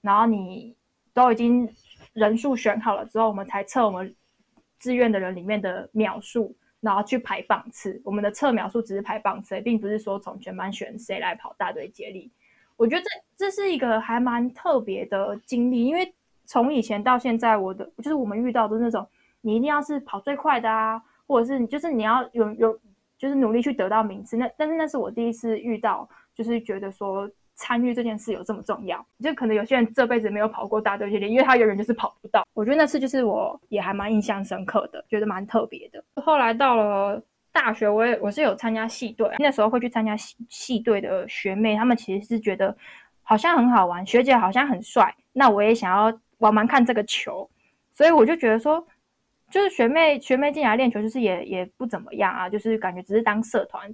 [0.00, 0.74] 然后你
[1.12, 1.68] 都已经
[2.14, 4.16] 人数选好了之后，我们才测我们
[4.78, 8.00] 志愿的人里面的秒数，然后去排棒次。
[8.06, 12.32] 我们的测秒数只是排棒次，并不是说从全班选谁来跑大队接力。
[12.80, 16.14] 我觉得这这是一个还蛮特别的经历，因为
[16.46, 19.06] 从以前到现在，我的就是我们遇到的那种，
[19.42, 22.80] 你一定要是跑最快的啊，或者是你就是你要有有
[23.18, 24.34] 就是努力去得到名次。
[24.38, 29.04] 那但是那是我第一次遇到，就是觉得说参与这件事有这么重要。
[29.22, 32.46] 就可能有些人这辈子没有跑过大队接力，因为他有人就是跑不到。
[32.54, 36.02] 我觉得那次就是我也还蛮印象深刻的，觉得蛮特别的。
[36.22, 37.22] 后来到了。
[37.52, 42.76] 大学我也我是有参加系队，那时候会去参加系系队的学妹，她们其实是觉得
[43.22, 47.48] 好像很好玩，学姐好像很帅，那我也想要玩玩看这个球，
[47.92, 48.86] 所以我就觉得说，
[49.50, 53.92] 就是学妹学妹进来练球，就是也也不怎么样啊，就是感觉只是当社团，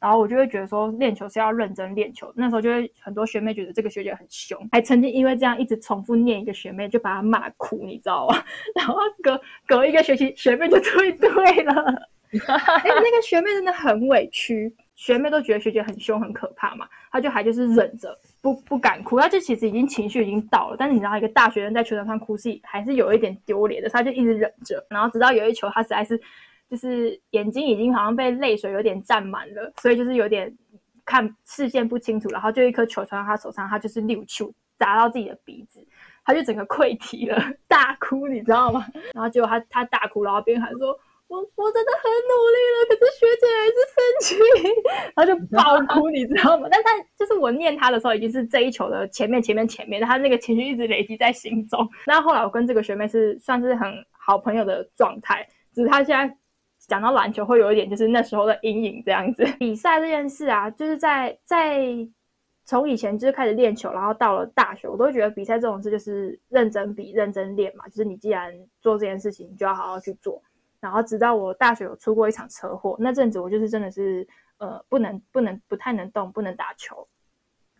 [0.00, 8.42] 然后我就会觉得说练球是要认真练球，那时候就会很多学妹觉得这个学姐很凶，还曾经因为这样一直重复念一个学妹，就把她骂哭，你知道吗？
[8.74, 11.28] 然后隔隔一个学期，学妹就退队
[11.64, 12.10] 了。
[12.46, 26.20] 哎，那个学妹真的很委屈，学妹都觉得学姐很凶很可怕嘛，她就还就是忍着不不敢哭，她就其实已经情绪已经到了，但是你知道一个大学生在球场上哭是还是有一点丢脸的，她就一直忍着，然后直到有一球，她实在是
[26.70, 30.54] 就是眼睛已经好像被泪水有点占满了，所以就是有点
[31.04, 35.86] 看视线不清楚，然后就一颗球传到她手上，她就是溜球砸到自己的鼻子，
[36.24, 38.86] 他就整个溃体了， 大哭，你知道吗？
[39.12, 40.98] 然后结果他他大哭，然后边喊说。
[41.26, 44.36] 我我真的很努力了，可是学姐还是生气，
[45.16, 46.68] 然后就爆哭，你知道吗？
[46.70, 51.88] 但他就是我念他的时候，已经是这一球的前面前面前面，他那个情绪一直累积在心中。
[52.06, 56.36] 那后来我跟这个学妹是算是很好朋友的状态，只是她现在
[56.86, 59.44] 讲到篮球会有一点就是那时候的阴影这样子。
[59.58, 61.82] 比赛这件事啊，就是在在
[62.66, 67.88] 从以前就是开始练球，然后到了大学，我都觉得比赛这种事就是认真比、认真练嘛。
[67.88, 70.40] 就是你既然做这件事情，你就要好好去做。
[70.84, 74.28] 然后直到我大学有出过一场车祸，那阵子我就是真的是
[74.58, 77.08] 呃不能不能不太能动，不能打球。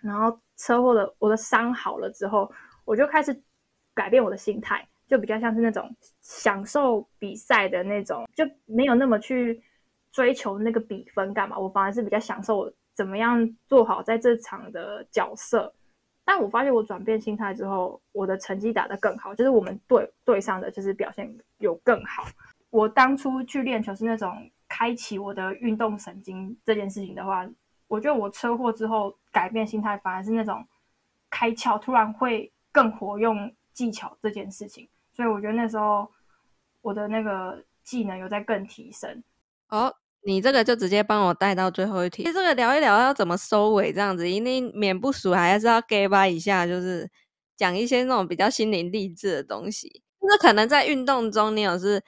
[0.00, 2.50] 然后车祸的我的伤好了之后，
[2.86, 3.38] 我就开始
[3.92, 9.62] 改变我的心态，就比较像是那种享受比赛的那种，就没有那么去
[10.10, 11.58] 追求那个比分干嘛。
[11.58, 15.70] 我反而是比较享受怎么样做好在这场的角色。
[16.24, 22.24] 但我发现我转变心态之后，我的成绩打得更好，就是我们队队上的就是表现有更好。
[22.74, 27.48] 我当初去练球是那种开启我的运动神经这件事情的话，
[27.86, 30.66] 我觉得我车祸之后改变心态，反而是那种
[31.30, 34.88] 开窍，突然会更活用技巧这件事情。
[35.12, 36.10] 所以我觉得那时候
[36.82, 39.22] 我的那个技能有在更提升。
[39.68, 39.94] 哦，
[40.24, 47.08] 你这个就直接帮我带到最后一题，这个聊一聊要怎么收尾，这样子，因为免不熟还是要 give 吧一下，就是
[47.56, 50.02] 讲一些那种比较心灵励志的东西。
[50.22, 52.02] 那可能在运动中，你有是。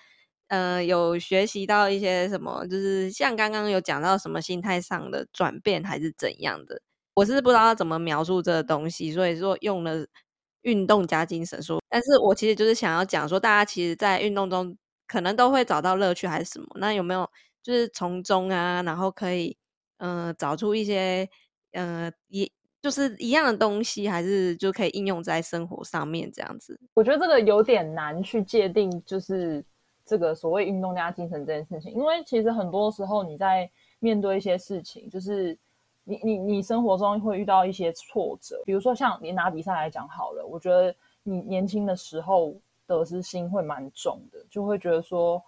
[0.48, 2.64] 呃，有学习到一些什么？
[2.68, 6.80] 就是像刚刚有讲到什么心态上的转变，还是怎样的？
[7.14, 10.06] 我是不知道怎么描述这个东西，所以说用了
[10.62, 11.82] 运动加精神说。
[11.88, 14.76] 但是我其实就是想要讲说，大家其实，在运动中
[15.08, 16.66] 可能都会找到乐趣，还是什么？
[16.76, 17.28] 那有没有
[17.62, 19.56] 就是从中啊，然后可以
[19.98, 21.28] 嗯找出一些
[21.72, 22.48] 呃一
[22.80, 26.78] 就是一样的东西，还是就可以应用在生活上面这样子？
[26.94, 29.64] 我觉得这个有点难去界定，就是。
[30.06, 35.58] 这个所谓运动加精神这件事情，因为其实很多时候你在面对一些事情，就是
[36.04, 40.94] 你你你生活中会遇到一些挫折，比如说像你拿比赛来讲好了，我觉得
[41.24, 42.54] 你年轻的时候
[42.86, 45.42] 得失心会蛮重的，就会觉得说，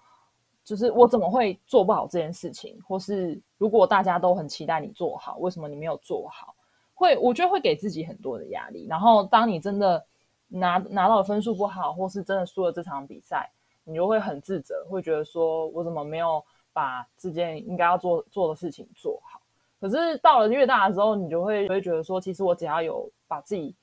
[0.64, 6.52] 就是我怎么会做不好这件事情，或是如果大家都很期待你做好，为什么你没有做好？
[6.94, 8.88] 会我觉得会给自己很多的压力。
[8.88, 10.04] 然后当你真的
[10.48, 13.48] 拿拿到分数不好，或是真的输了这场比赛。
[13.88, 19.40] 你就会很自责，会觉得说我怎么没有把这件应该要做做的事情做好。
[19.80, 23.74] 可是到了越大的时候，你就会会觉得说，其实我只要有把自己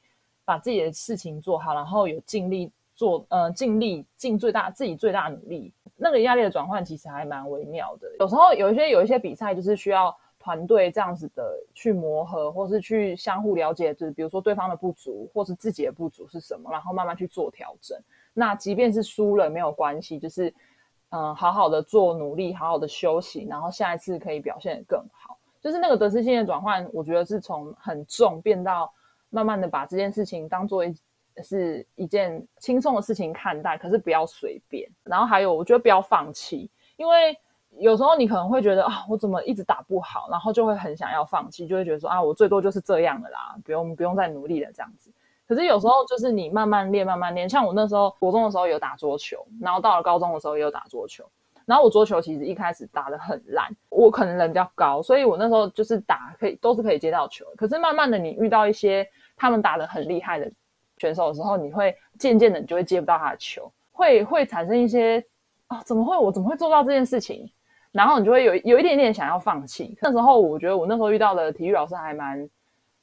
[0.44, 8.08] 把自己的事情做好，然后有尽力做，呃，尽力尽最大自己最大努力，那个压力的转换其实还蛮微妙的。
[8.20, 17.98] 有时候有一些有一些比赛就是需要团队这样子的去磨合，或是去相互了解，就是比如说对方的不足，或是自己的不足是什么，然后慢慢去做调整。
[18.38, 20.54] 那即便是输了没有关系，就是
[21.10, 25.38] 嗯，好好的做努力，好好的休息，然后下一次可以表现得更好。
[25.62, 28.94] 就是那个得失心的转换，我觉得是从很重变到
[29.30, 30.96] 慢慢的把这件事情当做一
[31.42, 34.88] 是一件轻松的事情看待，可是不要随便。
[35.04, 37.36] 然后还有，我觉得不要放弃，因为
[37.78, 45.05] 有时候你可能会觉得啊，我怎么一直打不好，然后就会很想要放弃，就会觉得说啊，我最多就是这样的啦，不用不用再努力了这样子。
[45.48, 47.48] 可是有时候就是你慢慢练，慢慢练。
[47.48, 51.24] 像我那时候国中的时候有打桌球，然后到了高中的时候也有打桌球。
[51.66, 57.44] 然后我桌球其实一开始打的很烂，我可能人比较高，所以我那时候就是打可以都是可以接到球。
[57.58, 60.52] 可是慢慢的你遇到一些他们打的很厉害的
[60.98, 65.24] 选手的时候，你会渐渐的你就会接不到他的球，会会产生一些
[65.68, 67.52] 啊怎么会我怎么会做到这件事情？
[67.92, 69.98] 然后你就会有有一点点想要放弃。
[70.02, 72.50] 那时候我觉得我那时候遇到的体育老师还蛮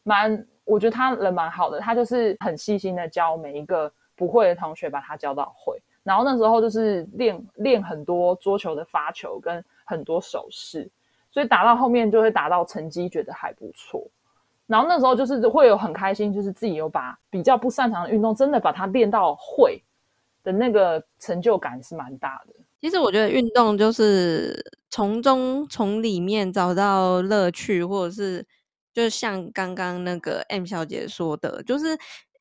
[0.02, 0.46] 蛮。
[0.64, 5.76] 我觉得他人蛮好的，他就是很细心的教每一个不会的同学，把他教到会。
[6.04, 10.88] 然后那时候就是练练很多桌球的发球跟很多手势，
[11.30, 14.04] 所以打到后面就会打到成绩觉得还不错。
[14.66, 19.82] 然后那时候就是会有很开心，就是自己有把比较不擅长的运动真的把它练到会
[20.44, 22.54] 的那个成就感是蛮大的。
[22.80, 28.46] 其实我觉得运动就是从中从里面找到乐趣，或者是。
[28.92, 31.96] 就像刚刚那个 M 小姐说的，就是，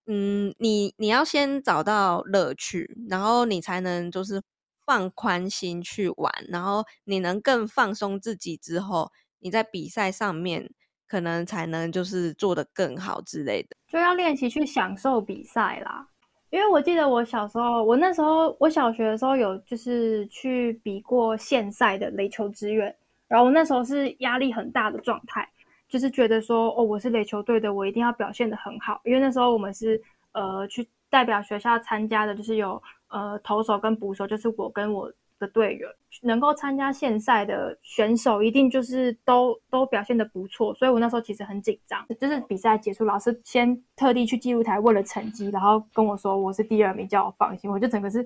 [0.08, 4.42] 嗯，你你要先找到乐趣，然后你才能就是
[4.86, 10.70] 放宽心去玩，然后你能更放松自己之后，你在比赛上面
[11.08, 13.78] 可能才能就是做得更好之类的。
[13.88, 16.06] 就要练习去享受比赛啦，
[16.50, 22.94] 因为我记得我小时候，我那时候我小学的时候有就是去比过县赛的垒球志愿，
[23.30, 25.48] 然后我那时候是压力很大的状态。
[25.92, 35.90] 就是觉得说，哦，我是垒球队的，我一定要表现的很好，因为那时候我们是呃去代表学校参加的，就是有呃投手跟捕手，就是我跟我的队员
[36.22, 42.06] 能够参加县赛的选手，一定就是都都表现的不错，所以我那时候其实很紧张。
[42.18, 47.70] 就是比赛结束，老师先特地去记录台问了成绩，然后跟我说我是第二名，叫我放心。
[47.70, 48.26] 我就整个是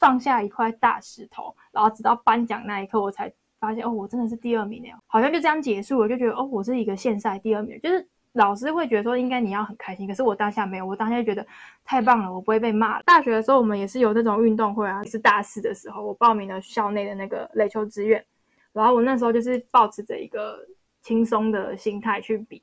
[0.00, 3.32] 放下一块大石头，然后直到颁奖那一刻，我才
[3.64, 8.06] 发现哦，我真的是第二名了，好像就这样结束，我就觉得哦，我是一个县赛第二名，就是。
[8.36, 11.46] 老师会觉得说应该你要很开心，可是我当下没有，我当下觉得
[11.84, 13.00] 太棒了，我不会被骂。
[13.02, 18.26] 大学的时候我们也是有那种运动会啊，是大四的时候我报名了校内的那个垒球志愿，
[18.72, 20.58] 然后我那时候就是保持着一个
[21.00, 22.60] 轻松的心态去比，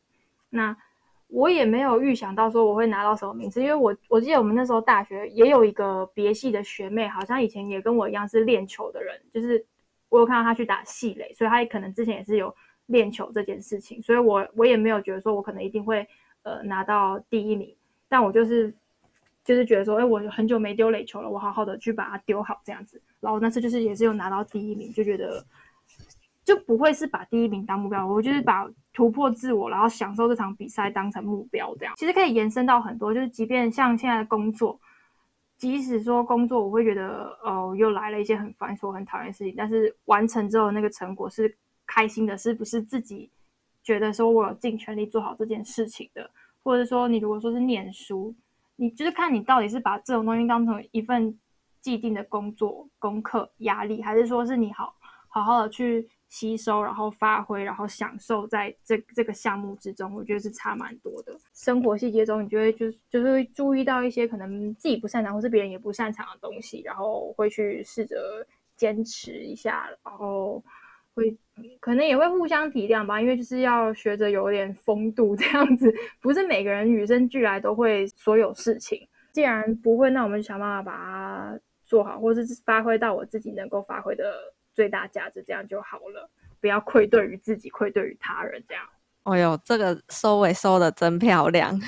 [0.49, 0.75] 那
[1.29, 9.65] 我也没有预想到说我会拿到什么名次，因为我我记得我们那时候大学也有一个别系的学妹，好像以前也跟我一样是练球的人，就是
[10.11, 12.55] 我有看到他去打系垒，所以他可能之前也是有。
[12.87, 16.05] 练球这件事情，所以我我也没有觉得说我可能一定会
[16.43, 17.73] 呃拿到第一名，
[18.09, 18.73] 但我就是
[19.45, 23.01] 就是觉得说，哎，我很久没丢垒球了，我好好的去把它丢好这样子。
[23.21, 25.41] 然后那次就是也是有拿到第一名，就觉得
[26.43, 31.93] 就不会是把第一名当目标，我就是把突破自我，然后享受这场比赛当成目标这样。
[31.95, 34.77] 其实可以延伸到很多，就是即便像现在的工作，
[35.61, 41.55] 即使说工作我会觉得哦又来了一些很繁琐、很讨厌的事情，但是完成之后那个成果是。
[41.93, 43.29] 开心的是不是自己
[43.83, 46.31] 觉得说我有尽全力做好这件事情的，
[46.63, 48.33] 或者说你如果说是念书，
[48.77, 51.37] 你就是看你到底是把这种东西当成一份
[51.81, 54.95] 既定的工作、功课压力，还是说是你好
[55.27, 61.37] 好好的去吸收，然后发挥，然后享受在这这个项目之中，我觉得是差蛮多的。
[61.53, 68.15] 生活细节中，你就会就是就是会注意到一些可能自己不擅长，或是别人也不擅长的东西，然后会去试着
[68.75, 70.63] 坚持一下，然后。
[71.13, 71.37] 会
[71.81, 79.05] 可能也会互相体谅吧，因为就是要学着有点风度这样子，不是每个人与生俱来都会所有事情。
[79.33, 84.23] 既然不会，那我们就想办法把它做好，或是发挥到我自己能够发挥的
[84.73, 86.29] 最大价值，这样就好了。
[86.59, 88.83] 不要愧对于自己，愧对于他人，这样。
[89.23, 91.71] 哎呦，这个收尾收的真漂亮。
[91.77, 91.79] 我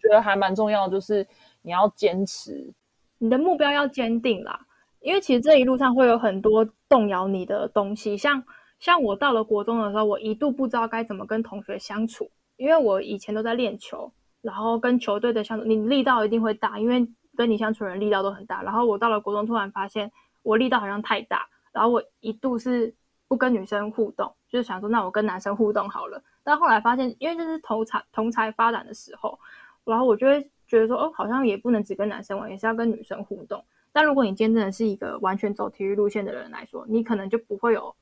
[0.00, 1.26] 觉得还蛮重要，就是
[1.60, 2.72] 你要坚持，
[3.18, 4.58] 你的目标要坚定啦。
[5.00, 8.42] 因为其实这一路上会有很多动摇你的东西，像
[8.78, 17.06] 像我到了国中的时候，我一度不知道该怎么跟同学相处，因为我以前都在练球，然后跟球队的相处，你力道一定会大，因为
[17.36, 18.62] 跟你相处人力道都很大。
[18.62, 20.10] 然后我到了国中，突然发现
[20.42, 22.94] 我力道好像太大，然后我一度是
[23.28, 26.22] 不跟女生互动，就是想说那我跟男生互动好了。
[26.42, 29.38] 但后来发现，因为这是同才同才发展的时候，
[29.84, 33.64] 然后我就会觉得说，哦，好像也不能只跟男生玩，也是要跟女生互动。
[33.92, 37.94] 但如果你今天真的是一个完全走体育路线的人来说，你可能就不会有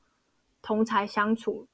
[0.61, 1.67] 同才相处，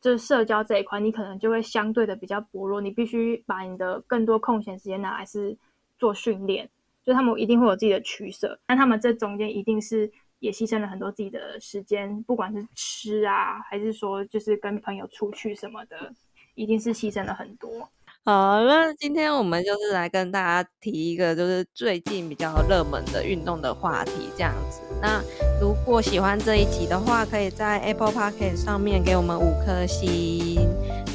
[0.00, 2.80] 就是社交这一块，你可能就会相对的比较薄弱。
[2.80, 5.56] 你必须把你的更多空闲时间拿来是
[5.98, 6.70] 做训练，
[7.04, 16.12] 就他们一定会有自己的取舍，但他们这中间一定是也牺牲了很多自己的时间，不管是吃啊，还是说就是跟朋友出去什么的，
[16.54, 17.88] 一定是牺牲了很多。
[18.26, 24.80] 好，那今天我们就是来跟大家提一个，就是最近比较热门的运动的话题，这样子。
[25.02, 25.22] 那
[25.60, 30.66] 如果喜欢这一集的话，可以在 Apple p o c k e t 上面给我们五颗星。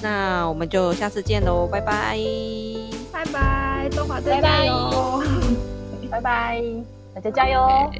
[0.04, 2.16] 那我们就下次见喽，拜拜，
[3.12, 5.70] 拜拜，中华队加油，拜拜，
[6.10, 6.62] 拜拜，
[7.14, 7.92] 大家加油。